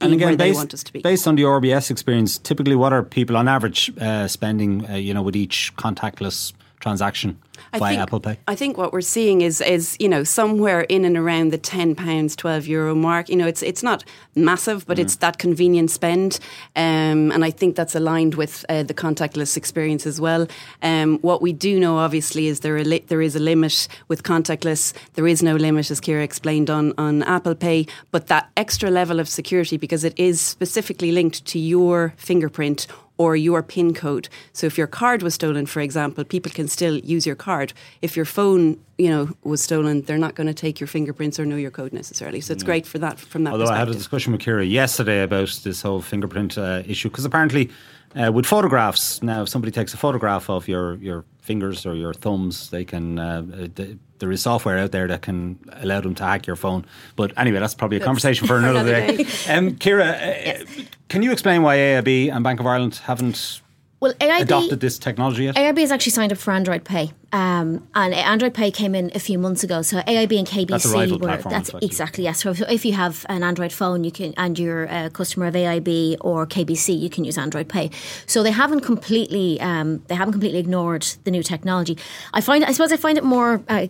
and 0.00 0.12
again, 0.12 0.36
based, 0.36 0.92
based 1.02 1.26
on 1.26 1.34
the 1.34 1.42
RBS 1.42 1.90
experience, 1.90 2.38
typically, 2.38 2.76
what 2.76 2.92
are 2.92 3.02
people 3.02 3.36
on 3.36 3.48
average 3.48 3.90
uh, 4.00 4.28
spending? 4.28 4.88
Uh, 4.88 4.94
you 4.94 5.12
know, 5.12 5.22
with 5.22 5.34
each 5.34 5.74
contactless 5.76 6.52
transaction 6.80 7.38
I 7.72 7.78
via 7.78 7.90
think, 7.90 8.02
Apple 8.02 8.20
Pay? 8.20 8.38
I 8.46 8.54
think 8.54 8.78
what 8.78 8.92
we're 8.92 9.00
seeing 9.00 9.40
is 9.40 9.60
is 9.60 9.96
you 9.98 10.08
know 10.08 10.24
somewhere 10.24 10.82
in 10.82 11.04
and 11.04 11.16
around 11.16 11.52
the 11.52 11.58
ten 11.58 11.94
pounds, 11.94 12.36
twelve 12.36 12.66
euro 12.66 12.94
mark. 12.94 13.28
You 13.28 13.36
know, 13.36 13.46
it's 13.46 13.62
it's 13.62 13.82
not 13.82 14.04
massive, 14.34 14.86
but 14.86 14.98
mm. 14.98 15.00
it's 15.00 15.16
that 15.16 15.38
convenient 15.38 15.90
spend, 15.90 16.38
um, 16.76 17.32
and 17.32 17.44
I 17.44 17.50
think 17.50 17.76
that's 17.76 17.94
aligned 17.94 18.34
with 18.34 18.64
uh, 18.68 18.82
the 18.82 18.94
contactless 18.94 19.56
experience 19.56 20.06
as 20.06 20.20
well. 20.20 20.46
Um, 20.82 21.18
what 21.18 21.42
we 21.42 21.52
do 21.52 21.78
know, 21.80 21.98
obviously, 21.98 22.46
is 22.46 22.60
there 22.60 22.82
li- 22.84 23.04
there 23.08 23.22
is 23.22 23.36
a 23.36 23.40
limit 23.40 23.88
with 24.08 24.22
contactless. 24.22 24.92
There 25.14 25.26
is 25.26 25.42
no 25.42 25.56
limit, 25.56 25.90
as 25.90 26.00
Ciara 26.00 26.22
explained 26.22 26.70
on 26.70 26.94
on 26.98 27.22
Apple 27.24 27.54
Pay, 27.54 27.86
but 28.10 28.28
that 28.28 28.50
extra 28.56 28.90
level 28.90 29.20
of 29.20 29.28
security 29.28 29.76
because 29.76 30.04
it 30.04 30.18
is 30.18 30.40
specifically 30.40 31.12
linked 31.12 31.44
to 31.46 31.58
your 31.58 32.14
fingerprint 32.16 32.86
or 33.18 33.36
your 33.36 33.62
PIN 33.62 33.92
code. 33.92 34.28
So 34.52 34.66
if 34.66 34.78
your 34.78 34.86
card 34.86 35.22
was 35.22 35.34
stolen, 35.34 35.66
for 35.66 35.80
example, 35.80 36.24
people 36.24 36.50
can 36.52 36.68
still 36.68 36.96
use 36.98 37.26
your 37.26 37.36
card. 37.36 37.72
If 38.00 38.16
your 38.16 38.24
phone, 38.24 38.80
you 38.96 39.10
know, 39.10 39.28
was 39.42 39.60
stolen, 39.60 40.02
they're 40.02 40.18
not 40.18 40.36
going 40.36 40.46
to 40.46 40.54
take 40.54 40.80
your 40.80 40.86
fingerprints 40.86 41.38
or 41.38 41.44
know 41.44 41.56
your 41.56 41.72
code 41.72 41.92
necessarily. 41.92 42.40
So 42.40 42.52
it's 42.52 42.62
great 42.62 42.86
for 42.86 42.98
that 42.98 43.18
from 43.18 43.44
that. 43.44 43.52
Although 43.52 43.66
I 43.66 43.76
had 43.76 43.88
a 43.88 43.92
discussion 43.92 44.32
with 44.32 44.42
Ciara 44.42 44.64
yesterday 44.64 45.22
about 45.22 45.60
this 45.64 45.82
whole 45.82 46.00
fingerprint 46.00 46.56
uh, 46.56 46.82
issue 46.86 47.10
because 47.10 47.24
apparently. 47.24 47.70
Uh, 48.14 48.32
with 48.32 48.46
photographs, 48.46 49.22
now 49.22 49.42
if 49.42 49.48
somebody 49.48 49.70
takes 49.70 49.92
a 49.94 49.96
photograph 49.96 50.48
of 50.48 50.66
your, 50.66 50.96
your 50.96 51.24
fingers 51.42 51.84
or 51.86 51.94
your 51.94 52.14
thumbs, 52.14 52.70
they 52.70 52.84
can. 52.84 53.18
Uh, 53.18 53.42
they, 53.74 53.96
there 54.18 54.32
is 54.32 54.42
software 54.42 54.78
out 54.78 54.90
there 54.92 55.06
that 55.06 55.22
can 55.22 55.58
allow 55.74 56.00
them 56.00 56.14
to 56.16 56.24
hack 56.24 56.46
your 56.46 56.56
phone. 56.56 56.84
But 57.16 57.32
anyway, 57.36 57.60
that's 57.60 57.74
probably 57.74 57.98
a 57.98 58.04
conversation 58.04 58.46
for 58.46 58.58
another, 58.58 58.80
another 58.80 59.16
day. 59.16 59.24
day. 59.24 59.54
Um, 59.54 59.78
Ciara, 59.78 60.06
uh, 60.06 60.16
yes. 60.44 60.64
can 61.08 61.22
you 61.22 61.32
explain 61.32 61.62
why 61.62 61.76
AIB 61.76 62.32
and 62.32 62.42
Bank 62.42 62.60
of 62.60 62.66
Ireland 62.66 62.96
haven't 63.04 63.60
well, 64.00 64.12
AIB, 64.14 64.42
adopted 64.42 64.80
this 64.80 64.98
technology 64.98 65.44
yet? 65.44 65.56
AIB 65.56 65.78
has 65.78 65.92
actually 65.92 66.12
signed 66.12 66.32
up 66.32 66.38
for 66.38 66.52
Android 66.52 66.84
Pay. 66.84 67.12
Um, 67.30 67.86
and 67.94 68.14
Android 68.14 68.54
Pay 68.54 68.70
came 68.70 68.94
in 68.94 69.10
a 69.14 69.18
few 69.18 69.38
months 69.38 69.62
ago. 69.62 69.82
So 69.82 69.98
AIB 69.98 70.38
and 70.38 70.46
KBC 70.46 70.68
that's 70.68 71.44
were 71.44 71.50
that's 71.50 71.70
exactly 71.82 72.24
yes. 72.24 72.42
So 72.42 72.54
if 72.68 72.84
you 72.86 72.94
have 72.94 73.26
an 73.28 73.42
Android 73.42 73.70
phone, 73.70 74.02
you 74.02 74.10
can 74.10 74.32
and 74.38 74.58
you're 74.58 74.84
a 74.84 75.10
customer 75.10 75.46
of 75.46 75.54
AIB 75.54 76.16
or 76.22 76.46
KBC, 76.46 76.98
you 76.98 77.10
can 77.10 77.24
use 77.24 77.36
Android 77.36 77.68
Pay. 77.68 77.90
So 78.26 78.42
they 78.42 78.50
haven't 78.50 78.80
completely 78.80 79.60
um, 79.60 80.02
they 80.08 80.14
haven't 80.14 80.32
completely 80.32 80.58
ignored 80.58 81.02
the 81.24 81.30
new 81.30 81.42
technology. 81.42 81.98
I 82.32 82.40
find 82.40 82.64
I 82.64 82.72
suppose 82.72 82.92
I 82.92 82.96
find 82.96 83.18
it 83.18 83.24
more 83.24 83.62
uh, 83.68 83.86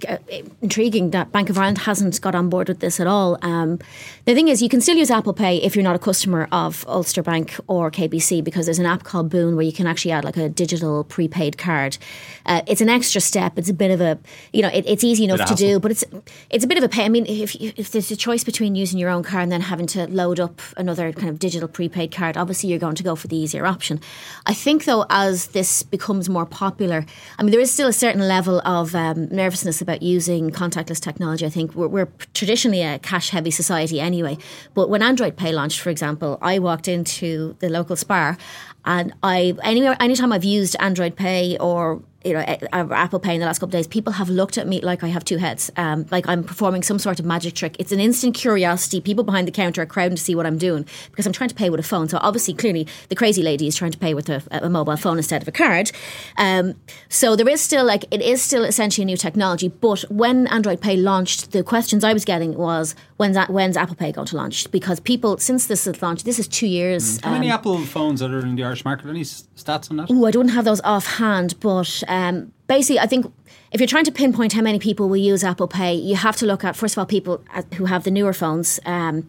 intriguing 0.60 1.10
that 1.10 1.30
Bank 1.30 1.48
of 1.48 1.58
Ireland 1.58 1.78
hasn't 1.78 2.20
got 2.20 2.34
on 2.34 2.48
board 2.48 2.68
with 2.68 2.80
this 2.80 2.98
at 2.98 3.06
all. 3.06 3.38
Um, 3.42 3.78
the 4.24 4.34
thing 4.34 4.48
is, 4.48 4.60
you 4.62 4.68
can 4.68 4.80
still 4.80 4.96
use 4.96 5.12
Apple 5.12 5.32
Pay 5.32 5.58
if 5.58 5.76
you're 5.76 5.84
not 5.84 5.96
a 5.96 6.00
customer 6.00 6.48
of 6.50 6.84
Ulster 6.88 7.22
Bank 7.22 7.54
or 7.68 7.90
KBC 7.90 8.42
because 8.42 8.66
there's 8.66 8.80
an 8.80 8.86
app 8.86 9.04
called 9.04 9.30
Boon 9.30 9.54
where 9.54 9.64
you 9.64 9.72
can 9.72 9.86
actually 9.86 10.10
add 10.10 10.24
like 10.24 10.36
a 10.36 10.48
digital 10.48 11.04
prepaid 11.04 11.56
card. 11.56 11.98
Uh, 12.44 12.62
it's 12.66 12.80
an 12.80 12.88
extra 12.88 13.20
step. 13.28 13.58
It's 13.58 13.68
a 13.68 13.74
bit 13.74 13.90
of 13.90 14.00
a, 14.00 14.18
you 14.52 14.62
know, 14.62 14.68
it, 14.68 14.84
it's 14.86 15.04
easy 15.04 15.24
enough 15.24 15.44
to 15.48 15.54
do, 15.54 15.78
but 15.78 15.90
it's 15.90 16.04
it's 16.50 16.64
a 16.64 16.66
bit 16.66 16.78
of 16.78 16.84
a 16.84 16.88
pain. 16.88 17.04
I 17.04 17.08
mean, 17.10 17.26
if 17.26 17.54
if 17.54 17.92
there's 17.92 18.10
a 18.10 18.16
choice 18.16 18.42
between 18.44 18.74
using 18.74 18.98
your 18.98 19.10
own 19.10 19.22
card 19.22 19.44
and 19.44 19.52
then 19.52 19.60
having 19.60 19.86
to 19.88 20.06
load 20.08 20.40
up 20.40 20.60
another 20.76 21.12
kind 21.12 21.28
of 21.28 21.38
digital 21.38 21.68
prepaid 21.68 22.10
card, 22.10 22.36
obviously 22.36 22.70
you're 22.70 22.78
going 22.78 22.96
to 22.96 23.02
go 23.02 23.14
for 23.14 23.28
the 23.28 23.36
easier 23.36 23.66
option. 23.66 24.00
I 24.46 24.54
think 24.54 24.84
though, 24.84 25.04
as 25.10 25.48
this 25.48 25.82
becomes 25.82 26.28
more 26.28 26.46
popular, 26.46 27.04
I 27.38 27.42
mean, 27.42 27.52
there 27.52 27.60
is 27.60 27.70
still 27.70 27.88
a 27.88 27.92
certain 27.92 28.26
level 28.26 28.60
of 28.64 28.94
um, 28.94 29.28
nervousness 29.28 29.80
about 29.80 30.02
using 30.02 30.50
contactless 30.50 31.00
technology. 31.00 31.46
I 31.46 31.50
think 31.50 31.74
we're, 31.74 31.88
we're 31.88 32.08
traditionally 32.34 32.82
a 32.82 32.98
cash 32.98 33.30
heavy 33.30 33.50
society 33.50 34.00
anyway, 34.00 34.38
but 34.74 34.88
when 34.88 35.02
Android 35.02 35.36
Pay 35.36 35.52
launched, 35.52 35.80
for 35.80 35.90
example, 35.90 36.38
I 36.40 36.58
walked 36.58 36.88
into 36.88 37.56
the 37.60 37.68
local 37.68 37.96
Spar 37.96 38.36
and 38.84 39.12
I 39.22 39.54
anywhere 39.62 39.96
anytime 40.00 40.32
I've 40.32 40.44
used 40.44 40.76
Android 40.80 41.14
Pay 41.16 41.58
or 41.58 42.02
you 42.24 42.32
know, 42.32 42.40
Apple 42.72 43.20
Pay 43.20 43.34
in 43.34 43.40
the 43.40 43.46
last 43.46 43.60
couple 43.60 43.68
of 43.68 43.72
days, 43.78 43.86
people 43.86 44.12
have 44.14 44.28
looked 44.28 44.58
at 44.58 44.66
me 44.66 44.80
like 44.80 45.04
I 45.04 45.08
have 45.08 45.24
two 45.24 45.36
heads, 45.36 45.70
um, 45.76 46.04
like 46.10 46.28
I'm 46.28 46.42
performing 46.42 46.82
some 46.82 46.98
sort 46.98 47.20
of 47.20 47.26
magic 47.26 47.54
trick. 47.54 47.76
It's 47.78 47.92
an 47.92 48.00
instant 48.00 48.34
curiosity. 48.34 49.00
People 49.00 49.22
behind 49.22 49.46
the 49.46 49.52
counter 49.52 49.82
are 49.82 49.86
crowding 49.86 50.16
to 50.16 50.22
see 50.22 50.34
what 50.34 50.44
I'm 50.44 50.58
doing 50.58 50.84
because 51.10 51.26
I'm 51.26 51.32
trying 51.32 51.50
to 51.50 51.54
pay 51.54 51.70
with 51.70 51.78
a 51.78 51.84
phone. 51.84 52.08
So 52.08 52.18
obviously, 52.20 52.54
clearly, 52.54 52.88
the 53.08 53.14
crazy 53.14 53.42
lady 53.42 53.68
is 53.68 53.76
trying 53.76 53.92
to 53.92 53.98
pay 53.98 54.14
with 54.14 54.28
a, 54.28 54.42
a 54.50 54.68
mobile 54.68 54.96
phone 54.96 55.16
instead 55.16 55.42
of 55.42 55.48
a 55.48 55.52
card. 55.52 55.92
Um, 56.36 56.74
so 57.08 57.36
there 57.36 57.48
is 57.48 57.60
still 57.60 57.84
like 57.84 58.04
it 58.10 58.20
is 58.20 58.42
still 58.42 58.64
essentially 58.64 59.04
a 59.04 59.06
new 59.06 59.16
technology. 59.16 59.68
But 59.68 60.00
when 60.10 60.48
Android 60.48 60.80
Pay 60.80 60.96
launched, 60.96 61.52
the 61.52 61.62
questions 61.62 62.02
I 62.02 62.12
was 62.12 62.24
getting 62.24 62.56
was 62.56 62.96
when's 63.18 63.36
when's 63.48 63.76
Apple 63.76 63.94
Pay 63.94 64.10
going 64.10 64.26
to 64.28 64.36
launch? 64.36 64.70
Because 64.70 64.98
people 64.98 65.36
since 65.36 65.66
this 65.66 65.84
has 65.84 66.00
launched, 66.00 66.24
this 66.24 66.38
is 66.38 66.48
two 66.48 66.66
years. 66.66 67.18
Mm. 67.18 67.24
How 67.24 67.30
um, 67.30 67.34
many 67.34 67.50
Apple 67.50 67.78
phones 67.84 68.22
are 68.22 68.28
there 68.28 68.40
in 68.40 68.56
the 68.56 68.64
Irish 68.64 68.84
market? 68.84 69.06
Any 69.08 69.22
stats 69.22 69.90
on 69.90 69.98
that? 69.98 70.06
Oh, 70.10 70.24
I 70.24 70.30
don't 70.30 70.48
have 70.48 70.64
those 70.64 70.80
offhand, 70.80 71.60
but 71.60 72.02
um, 72.08 72.52
basically, 72.66 73.00
I 73.00 73.06
think 73.06 73.30
if 73.72 73.80
you're 73.80 73.88
trying 73.88 74.04
to 74.04 74.12
pinpoint 74.12 74.54
how 74.54 74.62
many 74.62 74.78
people 74.78 75.08
will 75.08 75.16
use 75.16 75.44
Apple 75.44 75.68
Pay, 75.68 75.94
you 75.94 76.16
have 76.16 76.36
to 76.36 76.46
look 76.46 76.64
at 76.64 76.74
first 76.74 76.94
of 76.94 76.98
all 76.98 77.06
people 77.06 77.44
uh, 77.54 77.62
who 77.74 77.84
have 77.84 78.04
the 78.04 78.10
newer 78.10 78.32
phones. 78.32 78.80
Um, 78.86 79.26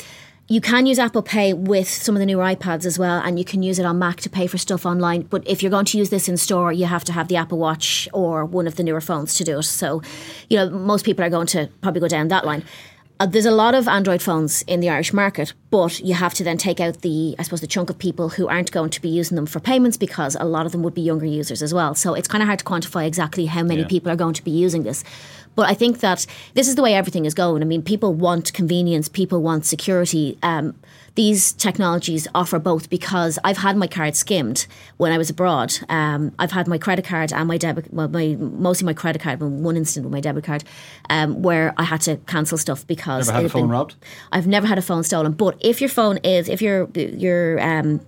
you 0.51 0.61
can 0.61 0.87
use 0.87 0.97
Apple 0.97 1.21
Pay 1.21 1.53
with 1.53 1.87
some 1.87 2.15
of 2.15 2.19
the 2.19 2.25
newer 2.25 2.43
iPads 2.43 2.83
as 2.83 2.97
well, 2.97 3.21
and 3.23 3.37
you 3.37 3.45
can 3.45 3.61
use 3.61 3.77
it 3.77 3.85
on 3.85 3.99
Mac 3.99 4.17
to 4.21 4.31
pay 4.31 4.47
for 4.47 4.57
stuff 4.57 4.83
online. 4.83 5.21
But 5.21 5.47
if 5.47 5.61
you're 5.61 5.69
going 5.69 5.85
to 5.85 5.97
use 5.99 6.09
this 6.09 6.27
in 6.27 6.37
store, 6.37 6.73
you 6.73 6.85
have 6.87 7.03
to 7.03 7.13
have 7.13 7.27
the 7.27 7.35
Apple 7.35 7.59
Watch 7.59 8.09
or 8.13 8.45
one 8.45 8.65
of 8.65 8.75
the 8.75 8.81
newer 8.81 8.99
phones 8.99 9.35
to 9.35 9.43
do 9.43 9.59
it. 9.59 9.63
So, 9.63 10.01
you 10.49 10.57
know, 10.57 10.71
most 10.71 11.05
people 11.05 11.23
are 11.23 11.29
going 11.29 11.45
to 11.47 11.69
probably 11.81 12.01
go 12.01 12.07
down 12.07 12.29
that 12.29 12.47
line. 12.47 12.63
Uh, 13.21 13.25
there's 13.25 13.45
a 13.45 13.51
lot 13.51 13.75
of 13.75 13.85
Android 13.85 14.21
phones 14.21 14.61
in 14.61 14.79
the 14.79 14.89
Irish 14.89 15.11
market, 15.11 15.53
but 15.71 15.99
you 15.99 16.13
have 16.13 16.33
to 16.35 16.43
then 16.43 16.57
take 16.57 16.79
out 16.79 17.01
the, 17.01 17.35
I 17.37 17.43
suppose, 17.43 17.59
the 17.59 17.67
chunk 17.67 17.89
of 17.89 17.99
people 17.99 18.29
who 18.29 18.47
aren't 18.47 18.71
going 18.71 18.91
to 18.91 19.01
be 19.01 19.09
using 19.09 19.35
them 19.35 19.45
for 19.45 19.59
payments 19.59 19.97
because 19.97 20.37
a 20.39 20.45
lot 20.45 20.65
of 20.65 20.71
them 20.71 20.83
would 20.83 20.93
be 20.93 21.01
younger 21.01 21.25
users 21.25 21.61
as 21.61 21.73
well. 21.73 21.93
So 21.95 22.13
it's 22.13 22.29
kind 22.29 22.41
of 22.41 22.47
hard 22.47 22.59
to 22.59 22.65
quantify 22.65 23.05
exactly 23.05 23.47
how 23.47 23.61
many 23.63 23.81
yeah. 23.81 23.87
people 23.87 24.09
are 24.09 24.15
going 24.15 24.35
to 24.35 24.43
be 24.43 24.51
using 24.51 24.83
this. 24.83 25.03
But 25.55 25.67
I 25.67 25.73
think 25.73 25.99
that 25.99 26.25
this 26.53 26.69
is 26.69 26.75
the 26.75 26.81
way 26.81 26.93
everything 26.93 27.25
is 27.25 27.33
going. 27.33 27.61
I 27.61 27.65
mean, 27.65 27.81
people 27.81 28.13
want 28.13 28.53
convenience, 28.53 29.09
people 29.09 29.41
want 29.41 29.65
security. 29.65 30.37
Um, 30.41 30.75
these 31.19 31.51
technologies 31.51 32.29
offer 32.33 32.59
both 32.59 32.89
because 32.89 33.37
I've 33.43 33.57
had 33.57 33.75
my 33.75 33.87
card 33.87 34.15
skimmed 34.15 34.65
when 34.95 35.11
I 35.11 35.17
was 35.17 35.29
abroad. 35.29 35.77
Um, 35.89 36.31
I've 36.39 36.53
had 36.53 36.65
my 36.65 36.77
credit 36.77 37.03
card 37.03 37.33
and 37.33 37.45
my 37.45 37.57
debit, 37.57 37.93
well, 37.93 38.07
my 38.07 38.37
mostly 38.39 38.85
my 38.85 38.93
credit 38.93 39.21
card, 39.21 39.39
but 39.39 39.47
one 39.47 39.75
instant 39.75 40.05
with 40.05 40.13
my 40.13 40.21
debit 40.21 40.45
card, 40.45 40.63
um, 41.09 41.41
where 41.41 41.73
I 41.75 41.83
had 41.83 41.99
to 42.03 42.15
cancel 42.25 42.57
stuff 42.57 42.87
because 42.87 43.27
never 43.27 43.35
had 43.35 43.45
a 43.47 43.49
phone 43.49 43.63
been, 43.63 43.69
robbed. 43.69 43.95
I've 44.31 44.47
never 44.47 44.65
had 44.65 44.77
a 44.77 44.81
phone 44.81 45.03
stolen. 45.03 45.33
But 45.33 45.57
if 45.59 45.81
your 45.81 45.89
phone 45.89 46.19
is, 46.23 46.47
if 46.47 46.61
your 46.61 46.89
your 46.95 47.59
um, 47.59 47.99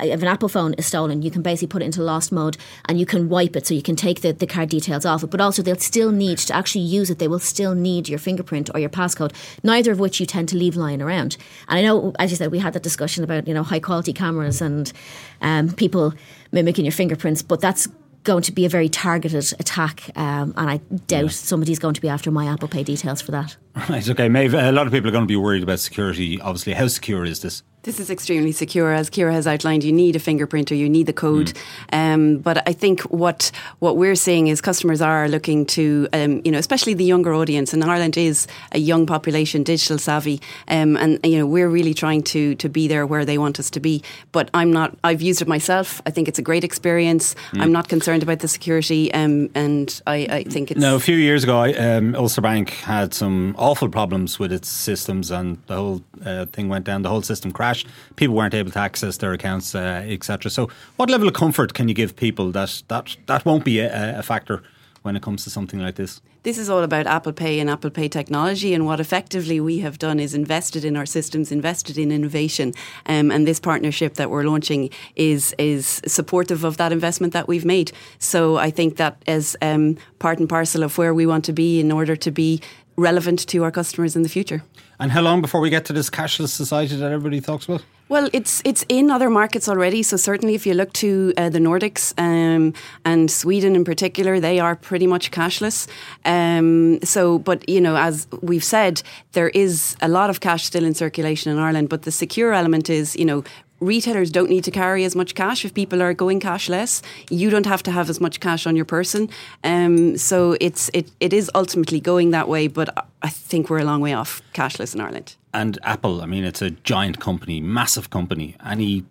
if 0.00 0.22
an 0.22 0.28
Apple 0.28 0.48
phone 0.48 0.74
is 0.74 0.86
stolen, 0.86 1.22
you 1.22 1.30
can 1.30 1.42
basically 1.42 1.68
put 1.68 1.82
it 1.82 1.86
into 1.86 2.02
lost 2.02 2.32
mode 2.32 2.56
and 2.88 2.98
you 2.98 3.06
can 3.06 3.28
wipe 3.28 3.56
it 3.56 3.66
so 3.66 3.74
you 3.74 3.82
can 3.82 3.96
take 3.96 4.20
the, 4.20 4.32
the 4.32 4.46
card 4.46 4.68
details 4.68 5.04
off 5.04 5.22
it. 5.22 5.30
But 5.30 5.40
also, 5.40 5.62
they'll 5.62 5.76
still 5.76 6.12
need 6.12 6.38
to 6.38 6.54
actually 6.54 6.84
use 6.84 7.10
it, 7.10 7.18
they 7.18 7.28
will 7.28 7.38
still 7.38 7.74
need 7.74 8.08
your 8.08 8.18
fingerprint 8.18 8.70
or 8.74 8.80
your 8.80 8.90
passcode, 8.90 9.32
neither 9.62 9.92
of 9.92 9.98
which 9.98 10.20
you 10.20 10.26
tend 10.26 10.48
to 10.50 10.56
leave 10.56 10.76
lying 10.76 11.02
around. 11.02 11.36
And 11.68 11.78
I 11.78 11.82
know, 11.82 12.12
as 12.18 12.30
you 12.30 12.36
said, 12.36 12.50
we 12.50 12.58
had 12.58 12.72
that 12.72 12.82
discussion 12.82 13.24
about, 13.24 13.46
you 13.46 13.54
know, 13.54 13.62
high 13.62 13.80
quality 13.80 14.12
cameras 14.12 14.60
and 14.60 14.92
um, 15.40 15.72
people 15.72 16.14
mimicking 16.52 16.84
your 16.84 16.92
fingerprints, 16.92 17.42
but 17.42 17.60
that's 17.60 17.88
going 18.24 18.42
to 18.42 18.52
be 18.52 18.64
a 18.64 18.68
very 18.68 18.88
targeted 18.88 19.52
attack, 19.60 20.10
um, 20.16 20.54
and 20.56 20.70
I 20.70 20.78
doubt 21.06 21.24
yeah. 21.24 21.28
somebody's 21.28 21.78
going 21.78 21.94
to 21.94 22.00
be 22.00 22.08
after 22.08 22.30
my 22.30 22.46
Apple 22.46 22.68
Pay 22.68 22.82
details 22.82 23.20
for 23.20 23.30
that. 23.32 23.56
Right, 23.88 24.08
okay. 24.08 24.28
Maeve, 24.28 24.54
a 24.54 24.72
lot 24.72 24.86
of 24.86 24.92
people 24.92 25.08
are 25.08 25.12
going 25.12 25.24
to 25.24 25.28
be 25.28 25.36
worried 25.36 25.62
about 25.62 25.80
security. 25.80 26.40
Obviously, 26.40 26.72
how 26.72 26.88
secure 26.88 27.24
is 27.24 27.42
this? 27.42 27.62
This 27.84 28.00
is 28.00 28.08
extremely 28.08 28.52
secure, 28.52 28.94
as 28.94 29.10
Ciara 29.10 29.34
has 29.34 29.46
outlined. 29.46 29.84
You 29.84 29.92
need 29.92 30.16
a 30.16 30.18
fingerprint 30.18 30.72
or 30.72 30.74
you 30.74 30.88
need 30.88 31.04
the 31.04 31.12
code. 31.12 31.52
Mm. 31.92 32.14
Um, 32.14 32.38
but 32.38 32.66
I 32.66 32.72
think 32.72 33.02
what 33.02 33.50
what 33.80 33.98
we're 33.98 34.14
seeing 34.14 34.46
is 34.46 34.62
customers 34.62 35.02
are 35.02 35.28
looking 35.28 35.66
to, 35.66 36.08
um, 36.14 36.40
you 36.46 36.50
know, 36.50 36.56
especially 36.56 36.94
the 36.94 37.04
younger 37.04 37.34
audience. 37.34 37.74
And 37.74 37.84
Ireland 37.84 38.16
is 38.16 38.46
a 38.72 38.78
young 38.78 39.04
population, 39.04 39.64
digital 39.64 39.98
savvy, 39.98 40.40
um, 40.68 40.96
and 40.96 41.20
you 41.24 41.36
know 41.36 41.46
we're 41.46 41.68
really 41.68 41.92
trying 41.92 42.22
to 42.22 42.54
to 42.54 42.70
be 42.70 42.88
there 42.88 43.06
where 43.06 43.26
they 43.26 43.36
want 43.36 43.60
us 43.60 43.68
to 43.70 43.80
be. 43.80 44.02
But 44.32 44.48
I'm 44.54 44.72
not. 44.72 44.96
I've 45.04 45.20
used 45.20 45.42
it 45.42 45.48
myself. 45.48 46.00
I 46.06 46.10
think 46.10 46.26
it's 46.26 46.38
a 46.38 46.42
great 46.42 46.64
experience. 46.64 47.34
Mm. 47.52 47.60
I'm 47.60 47.72
not 47.72 47.90
concerned 47.90 48.22
about 48.22 48.38
the 48.38 48.48
security, 48.48 49.12
um, 49.12 49.50
and 49.54 50.00
I, 50.06 50.26
I, 50.30 50.44
think 50.44 50.70
it's. 50.70 50.80
No, 50.80 50.96
a 50.96 51.00
few 51.00 51.16
years 51.16 51.44
ago, 51.44 51.70
um, 51.78 52.14
Ulster 52.14 52.40
Bank 52.40 52.70
had 52.70 53.12
some 53.12 53.54
awful 53.58 53.90
problems 53.90 54.38
with 54.38 54.52
its 54.54 54.70
systems, 54.70 55.30
and 55.30 55.58
the 55.66 55.76
whole 55.76 56.02
uh, 56.24 56.46
thing 56.46 56.70
went 56.70 56.86
down. 56.86 57.02
The 57.02 57.10
whole 57.10 57.20
system 57.20 57.52
crashed 57.52 57.73
crash. 57.74 57.92
People 58.16 58.34
weren't 58.34 58.54
able 58.54 58.70
to 58.70 58.78
access 58.78 59.18
their 59.18 59.32
accounts, 59.32 59.74
uh, 59.74 60.04
etc. 60.06 60.50
So, 60.50 60.68
what 60.96 61.10
level 61.10 61.28
of 61.28 61.34
comfort 61.34 61.74
can 61.74 61.88
you 61.88 61.94
give 61.94 62.16
people 62.16 62.52
that 62.52 62.82
that 62.88 63.16
that 63.26 63.44
won't 63.44 63.64
be 63.64 63.80
a, 63.80 64.18
a 64.18 64.22
factor 64.22 64.62
when 65.02 65.16
it 65.16 65.22
comes 65.22 65.44
to 65.44 65.50
something 65.50 65.80
like 65.80 65.96
this? 65.96 66.20
This 66.44 66.58
is 66.58 66.68
all 66.68 66.82
about 66.82 67.06
Apple 67.06 67.32
Pay 67.32 67.58
and 67.58 67.70
Apple 67.70 67.90
Pay 67.90 68.06
technology. 68.08 68.74
And 68.74 68.84
what 68.84 69.00
effectively 69.00 69.60
we 69.60 69.78
have 69.78 69.98
done 69.98 70.20
is 70.20 70.34
invested 70.34 70.84
in 70.84 70.94
our 70.94 71.06
systems, 71.06 71.50
invested 71.50 71.96
in 71.96 72.12
innovation. 72.12 72.74
Um, 73.06 73.30
and 73.30 73.46
this 73.46 73.58
partnership 73.58 74.14
that 74.14 74.28
we're 74.28 74.44
launching 74.44 74.90
is, 75.16 75.54
is 75.56 76.02
supportive 76.06 76.62
of 76.62 76.76
that 76.76 76.92
investment 76.92 77.32
that 77.32 77.48
we've 77.48 77.64
made. 77.64 77.92
So 78.18 78.58
I 78.58 78.70
think 78.70 78.96
that 78.96 79.22
is 79.26 79.56
um, 79.62 79.96
part 80.18 80.38
and 80.38 80.46
parcel 80.46 80.82
of 80.82 80.98
where 80.98 81.14
we 81.14 81.24
want 81.24 81.46
to 81.46 81.54
be 81.54 81.80
in 81.80 81.90
order 81.90 82.14
to 82.14 82.30
be 82.30 82.60
relevant 82.96 83.46
to 83.48 83.64
our 83.64 83.70
customers 83.70 84.16
in 84.16 84.22
the 84.22 84.28
future. 84.28 84.62
And 84.98 85.12
how 85.12 85.22
long 85.22 85.40
before 85.40 85.60
we 85.60 85.70
get 85.70 85.84
to 85.86 85.92
this 85.92 86.10
cashless 86.10 86.50
society 86.50 86.96
that 86.96 87.10
everybody 87.10 87.40
talks 87.40 87.66
about? 87.66 87.84
Well, 88.10 88.28
it's 88.34 88.60
it's 88.66 88.84
in 88.90 89.10
other 89.10 89.30
markets 89.30 89.66
already. 89.66 90.02
So 90.02 90.18
certainly, 90.18 90.54
if 90.54 90.66
you 90.66 90.74
look 90.74 90.92
to 90.94 91.32
uh, 91.38 91.48
the 91.48 91.58
Nordics 91.58 92.12
um, 92.18 92.74
and 93.04 93.30
Sweden 93.30 93.74
in 93.74 93.84
particular, 93.84 94.40
they 94.40 94.60
are 94.60 94.76
pretty 94.76 95.06
much 95.06 95.30
cashless. 95.30 95.88
Um, 96.26 97.00
so, 97.02 97.38
but 97.38 97.66
you 97.66 97.80
know, 97.80 97.96
as 97.96 98.26
we've 98.42 98.62
said, 98.62 99.02
there 99.32 99.48
is 99.48 99.96
a 100.02 100.08
lot 100.08 100.28
of 100.28 100.40
cash 100.40 100.64
still 100.64 100.84
in 100.84 100.92
circulation 100.94 101.50
in 101.50 101.58
Ireland. 101.58 101.88
But 101.88 102.02
the 102.02 102.12
secure 102.12 102.52
element 102.52 102.90
is, 102.90 103.16
you 103.16 103.24
know, 103.24 103.42
retailers 103.80 104.30
don't 104.30 104.48
need 104.48 104.64
to 104.64 104.70
carry 104.70 105.04
as 105.04 105.14
much 105.14 105.34
cash 105.34 105.64
if 105.64 105.74
people 105.74 106.02
are 106.02 106.14
going 106.14 106.40
cashless. 106.40 107.02
You 107.30 107.50
don't 107.50 107.66
have 107.66 107.82
to 107.84 107.90
have 107.90 108.08
as 108.10 108.20
much 108.20 108.40
cash 108.40 108.66
on 108.66 108.76
your 108.76 108.84
person. 108.84 109.28
Um, 109.62 110.16
so 110.16 110.56
it's 110.60 110.90
it, 110.92 111.10
it 111.20 111.32
is 111.32 111.50
ultimately 111.54 112.00
going 112.00 112.30
that 112.30 112.48
way, 112.48 112.68
but 112.68 113.06
I 113.22 113.28
think 113.28 113.70
we're 113.70 113.80
a 113.80 113.84
long 113.84 114.00
way 114.00 114.12
off 114.12 114.42
cashless 114.52 114.94
in 114.94 115.00
Ireland. 115.00 115.36
And 115.52 115.78
Apple, 115.82 116.22
I 116.22 116.26
mean, 116.26 116.44
it's 116.44 116.62
a 116.62 116.70
giant 116.70 117.20
company, 117.20 117.60
massive 117.60 118.10
company. 118.10 118.56
Any 118.64 119.04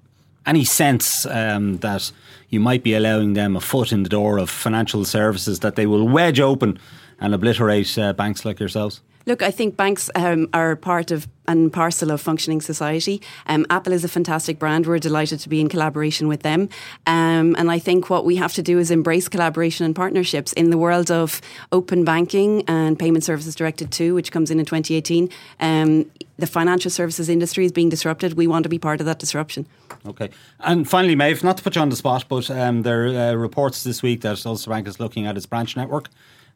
any 0.45 0.65
sense 0.65 1.25
um, 1.25 1.77
that 1.77 2.11
you 2.49 2.59
might 2.59 2.83
be 2.83 2.93
allowing 2.93 3.33
them 3.33 3.55
a 3.55 3.61
foot 3.61 3.91
in 3.91 4.03
the 4.03 4.09
door 4.09 4.37
of 4.37 4.49
financial 4.49 5.05
services 5.05 5.59
that 5.59 5.75
they 5.75 5.85
will 5.85 6.07
wedge 6.07 6.39
open 6.39 6.77
and 7.19 7.33
obliterate 7.33 7.97
uh, 7.97 8.11
banks 8.13 8.43
like 8.43 8.59
yourselves? 8.59 9.01
Look, 9.25 9.41
I 9.41 9.51
think 9.51 9.77
banks 9.77 10.09
um, 10.15 10.49
are 10.53 10.75
part 10.75 11.11
of 11.11 11.27
and 11.47 11.71
parcel 11.71 12.11
of 12.11 12.21
functioning 12.21 12.61
society. 12.61 13.21
Um, 13.47 13.65
Apple 13.69 13.93
is 13.93 14.03
a 14.03 14.07
fantastic 14.07 14.59
brand. 14.59 14.87
We're 14.87 14.99
delighted 14.99 15.39
to 15.41 15.49
be 15.49 15.59
in 15.59 15.67
collaboration 15.67 16.27
with 16.27 16.41
them. 16.41 16.69
Um, 17.05 17.55
and 17.57 17.69
I 17.69 17.79
think 17.79 18.09
what 18.09 18.25
we 18.25 18.37
have 18.37 18.53
to 18.53 18.61
do 18.61 18.79
is 18.79 18.91
embrace 18.91 19.27
collaboration 19.27 19.85
and 19.85 19.95
partnerships 19.95 20.53
in 20.53 20.69
the 20.69 20.77
world 20.77 21.11
of 21.11 21.41
open 21.71 22.05
banking 22.05 22.63
and 22.67 22.97
payment 22.97 23.23
services 23.23 23.55
directive 23.55 23.89
two, 23.89 24.15
which 24.15 24.31
comes 24.31 24.51
in 24.51 24.59
in 24.59 24.65
2018. 24.65 25.29
Um, 25.59 26.09
the 26.37 26.47
financial 26.47 26.89
services 26.89 27.29
industry 27.29 27.65
is 27.65 27.71
being 27.71 27.89
disrupted. 27.89 28.33
We 28.33 28.47
want 28.47 28.63
to 28.63 28.69
be 28.69 28.79
part 28.79 28.99
of 28.99 29.05
that 29.05 29.19
disruption. 29.19 29.65
Okay. 30.05 30.29
And 30.61 30.89
finally, 30.89 31.15
Maeve, 31.15 31.43
not 31.43 31.57
to 31.57 31.63
put 31.63 31.75
you 31.75 31.81
on 31.81 31.89
the 31.89 31.95
spot, 31.95 32.25
but 32.27 32.49
um, 32.49 32.81
there 32.81 33.05
are 33.05 33.31
uh, 33.31 33.33
reports 33.33 33.83
this 33.83 34.01
week 34.01 34.21
that 34.21 34.45
Ulster 34.45 34.69
Bank 34.69 34.87
is 34.87 34.99
looking 34.99 35.27
at 35.27 35.37
its 35.37 35.45
branch 35.45 35.75
network 35.75 36.09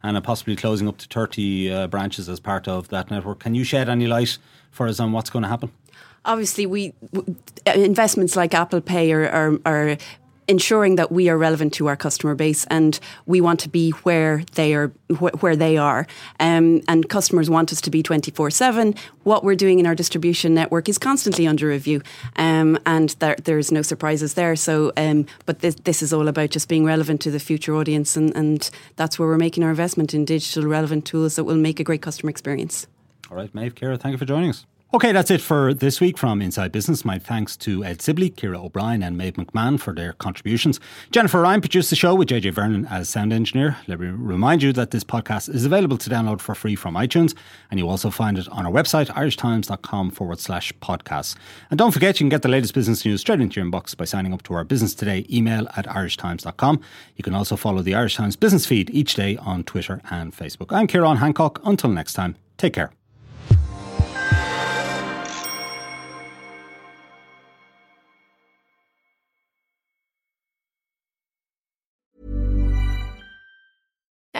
and 0.03 0.21
possibly 0.23 0.55
closing 0.55 0.87
up 0.87 0.97
to 0.97 1.07
30 1.07 1.71
uh, 1.71 1.87
branches 1.87 2.29
as 2.29 2.39
part 2.39 2.67
of 2.67 2.89
that 2.89 3.09
network. 3.11 3.39
Can 3.39 3.55
you 3.55 3.63
shed 3.63 3.89
any 3.89 4.07
light 4.07 4.37
for 4.71 4.87
us 4.87 4.99
on 4.99 5.11
what's 5.11 5.29
going 5.29 5.43
to 5.43 5.49
happen? 5.49 5.71
Obviously, 6.25 6.65
we 6.65 6.93
investments 7.65 8.35
like 8.35 8.53
Apple 8.53 8.81
Pay 8.81 9.13
are, 9.13 9.97
ensuring 10.47 10.95
that 10.95 11.11
we 11.11 11.29
are 11.29 11.37
relevant 11.37 11.73
to 11.73 11.87
our 11.87 11.95
customer 11.95 12.35
base 12.35 12.65
and 12.65 12.99
we 13.25 13.41
want 13.41 13.59
to 13.61 13.69
be 13.69 13.91
where 14.03 14.43
they 14.53 14.73
are 14.73 14.87
where 15.39 15.55
they 15.55 15.77
are. 15.77 16.07
Um, 16.39 16.81
and 16.87 17.07
customers 17.09 17.49
want 17.49 17.71
us 17.71 17.81
to 17.81 17.89
be 17.89 18.03
24-7 18.03 18.97
what 19.23 19.43
we're 19.43 19.55
doing 19.55 19.79
in 19.79 19.85
our 19.85 19.95
distribution 19.95 20.53
network 20.53 20.87
is 20.87 20.97
constantly 20.97 21.45
under 21.45 21.67
review 21.67 22.01
um, 22.37 22.79
and 22.85 23.09
there, 23.19 23.35
there's 23.43 23.71
no 23.71 23.81
surprises 23.81 24.35
there. 24.35 24.55
So 24.55 24.93
um, 24.95 25.25
but 25.45 25.59
this, 25.59 25.75
this, 25.83 26.01
is 26.01 26.13
all 26.13 26.27
about 26.27 26.51
just 26.51 26.69
being 26.69 26.85
relevant 26.85 27.21
to 27.21 27.31
the 27.31 27.39
future 27.39 27.75
audience 27.75 28.15
and, 28.15 28.35
and 28.35 28.69
that's 28.95 29.19
where 29.19 29.27
we're 29.27 29.37
making 29.37 29.63
our 29.63 29.71
investment 29.71 30.13
in 30.13 30.25
digital 30.25 30.65
relevant 30.65 31.05
tools 31.05 31.35
that 31.35 31.43
will 31.43 31.55
make 31.55 31.79
a 31.79 31.83
great 31.83 32.01
customer 32.01 32.29
experience. 32.29 32.87
All 33.29 33.37
right 33.37 33.53
Maeve 33.53 33.75
Ciara 33.75 33.97
thank 33.97 34.13
you 34.13 34.17
for 34.17 34.25
joining 34.25 34.51
us 34.51 34.65
Okay, 34.93 35.11
that's 35.11 35.29
it 35.29 35.41
for 35.41 35.73
this 35.73 35.99
week 35.99 36.17
from 36.17 36.41
Inside 36.41 36.71
Business. 36.71 37.03
My 37.03 37.19
thanks 37.19 37.57
to 37.57 37.83
Ed 37.83 38.01
Sibley, 38.01 38.29
Ciara 38.29 38.63
O'Brien, 38.63 39.03
and 39.03 39.17
Maeve 39.17 39.33
McMahon 39.33 39.77
for 39.77 39.93
their 39.93 40.13
contributions. 40.13 40.79
Jennifer 41.11 41.41
Ryan 41.41 41.59
produced 41.59 41.89
the 41.89 41.97
show 41.97 42.15
with 42.15 42.29
JJ 42.29 42.53
Vernon 42.53 42.85
as 42.85 43.09
sound 43.09 43.33
engineer. 43.33 43.75
Let 43.87 43.99
me 43.99 44.07
remind 44.07 44.63
you 44.63 44.71
that 44.71 44.91
this 44.91 45.03
podcast 45.03 45.53
is 45.53 45.65
available 45.65 45.97
to 45.97 46.09
download 46.09 46.39
for 46.39 46.55
free 46.55 46.75
from 46.75 46.95
iTunes, 46.95 47.35
and 47.69 47.81
you 47.81 47.89
also 47.89 48.09
find 48.09 48.37
it 48.37 48.47
on 48.47 48.65
our 48.65 48.71
website, 48.71 49.07
irishtimes.com 49.07 50.11
forward 50.11 50.39
slash 50.39 50.71
podcasts. 50.81 51.35
And 51.69 51.77
don't 51.77 51.91
forget, 51.91 52.21
you 52.21 52.23
can 52.23 52.29
get 52.29 52.43
the 52.43 52.47
latest 52.47 52.73
business 52.73 53.03
news 53.03 53.19
straight 53.19 53.41
into 53.41 53.59
your 53.59 53.69
inbox 53.69 53.95
by 53.95 54.05
signing 54.05 54.33
up 54.33 54.43
to 54.43 54.53
our 54.53 54.63
Business 54.63 54.95
Today 54.95 55.25
email 55.29 55.67
at 55.75 55.85
irishtimes.com. 55.85 56.79
You 57.17 57.23
can 57.25 57.35
also 57.35 57.57
follow 57.57 57.81
the 57.81 57.93
Irish 57.93 58.15
Times 58.15 58.37
business 58.37 58.65
feed 58.65 58.89
each 58.91 59.15
day 59.15 59.35
on 59.35 59.65
Twitter 59.65 59.99
and 60.09 60.33
Facebook. 60.33 60.71
I'm 60.71 60.87
Ciarán 60.87 61.17
Hancock. 61.17 61.59
Until 61.65 61.89
next 61.89 62.13
time, 62.13 62.37
take 62.57 62.71
care. 62.71 62.93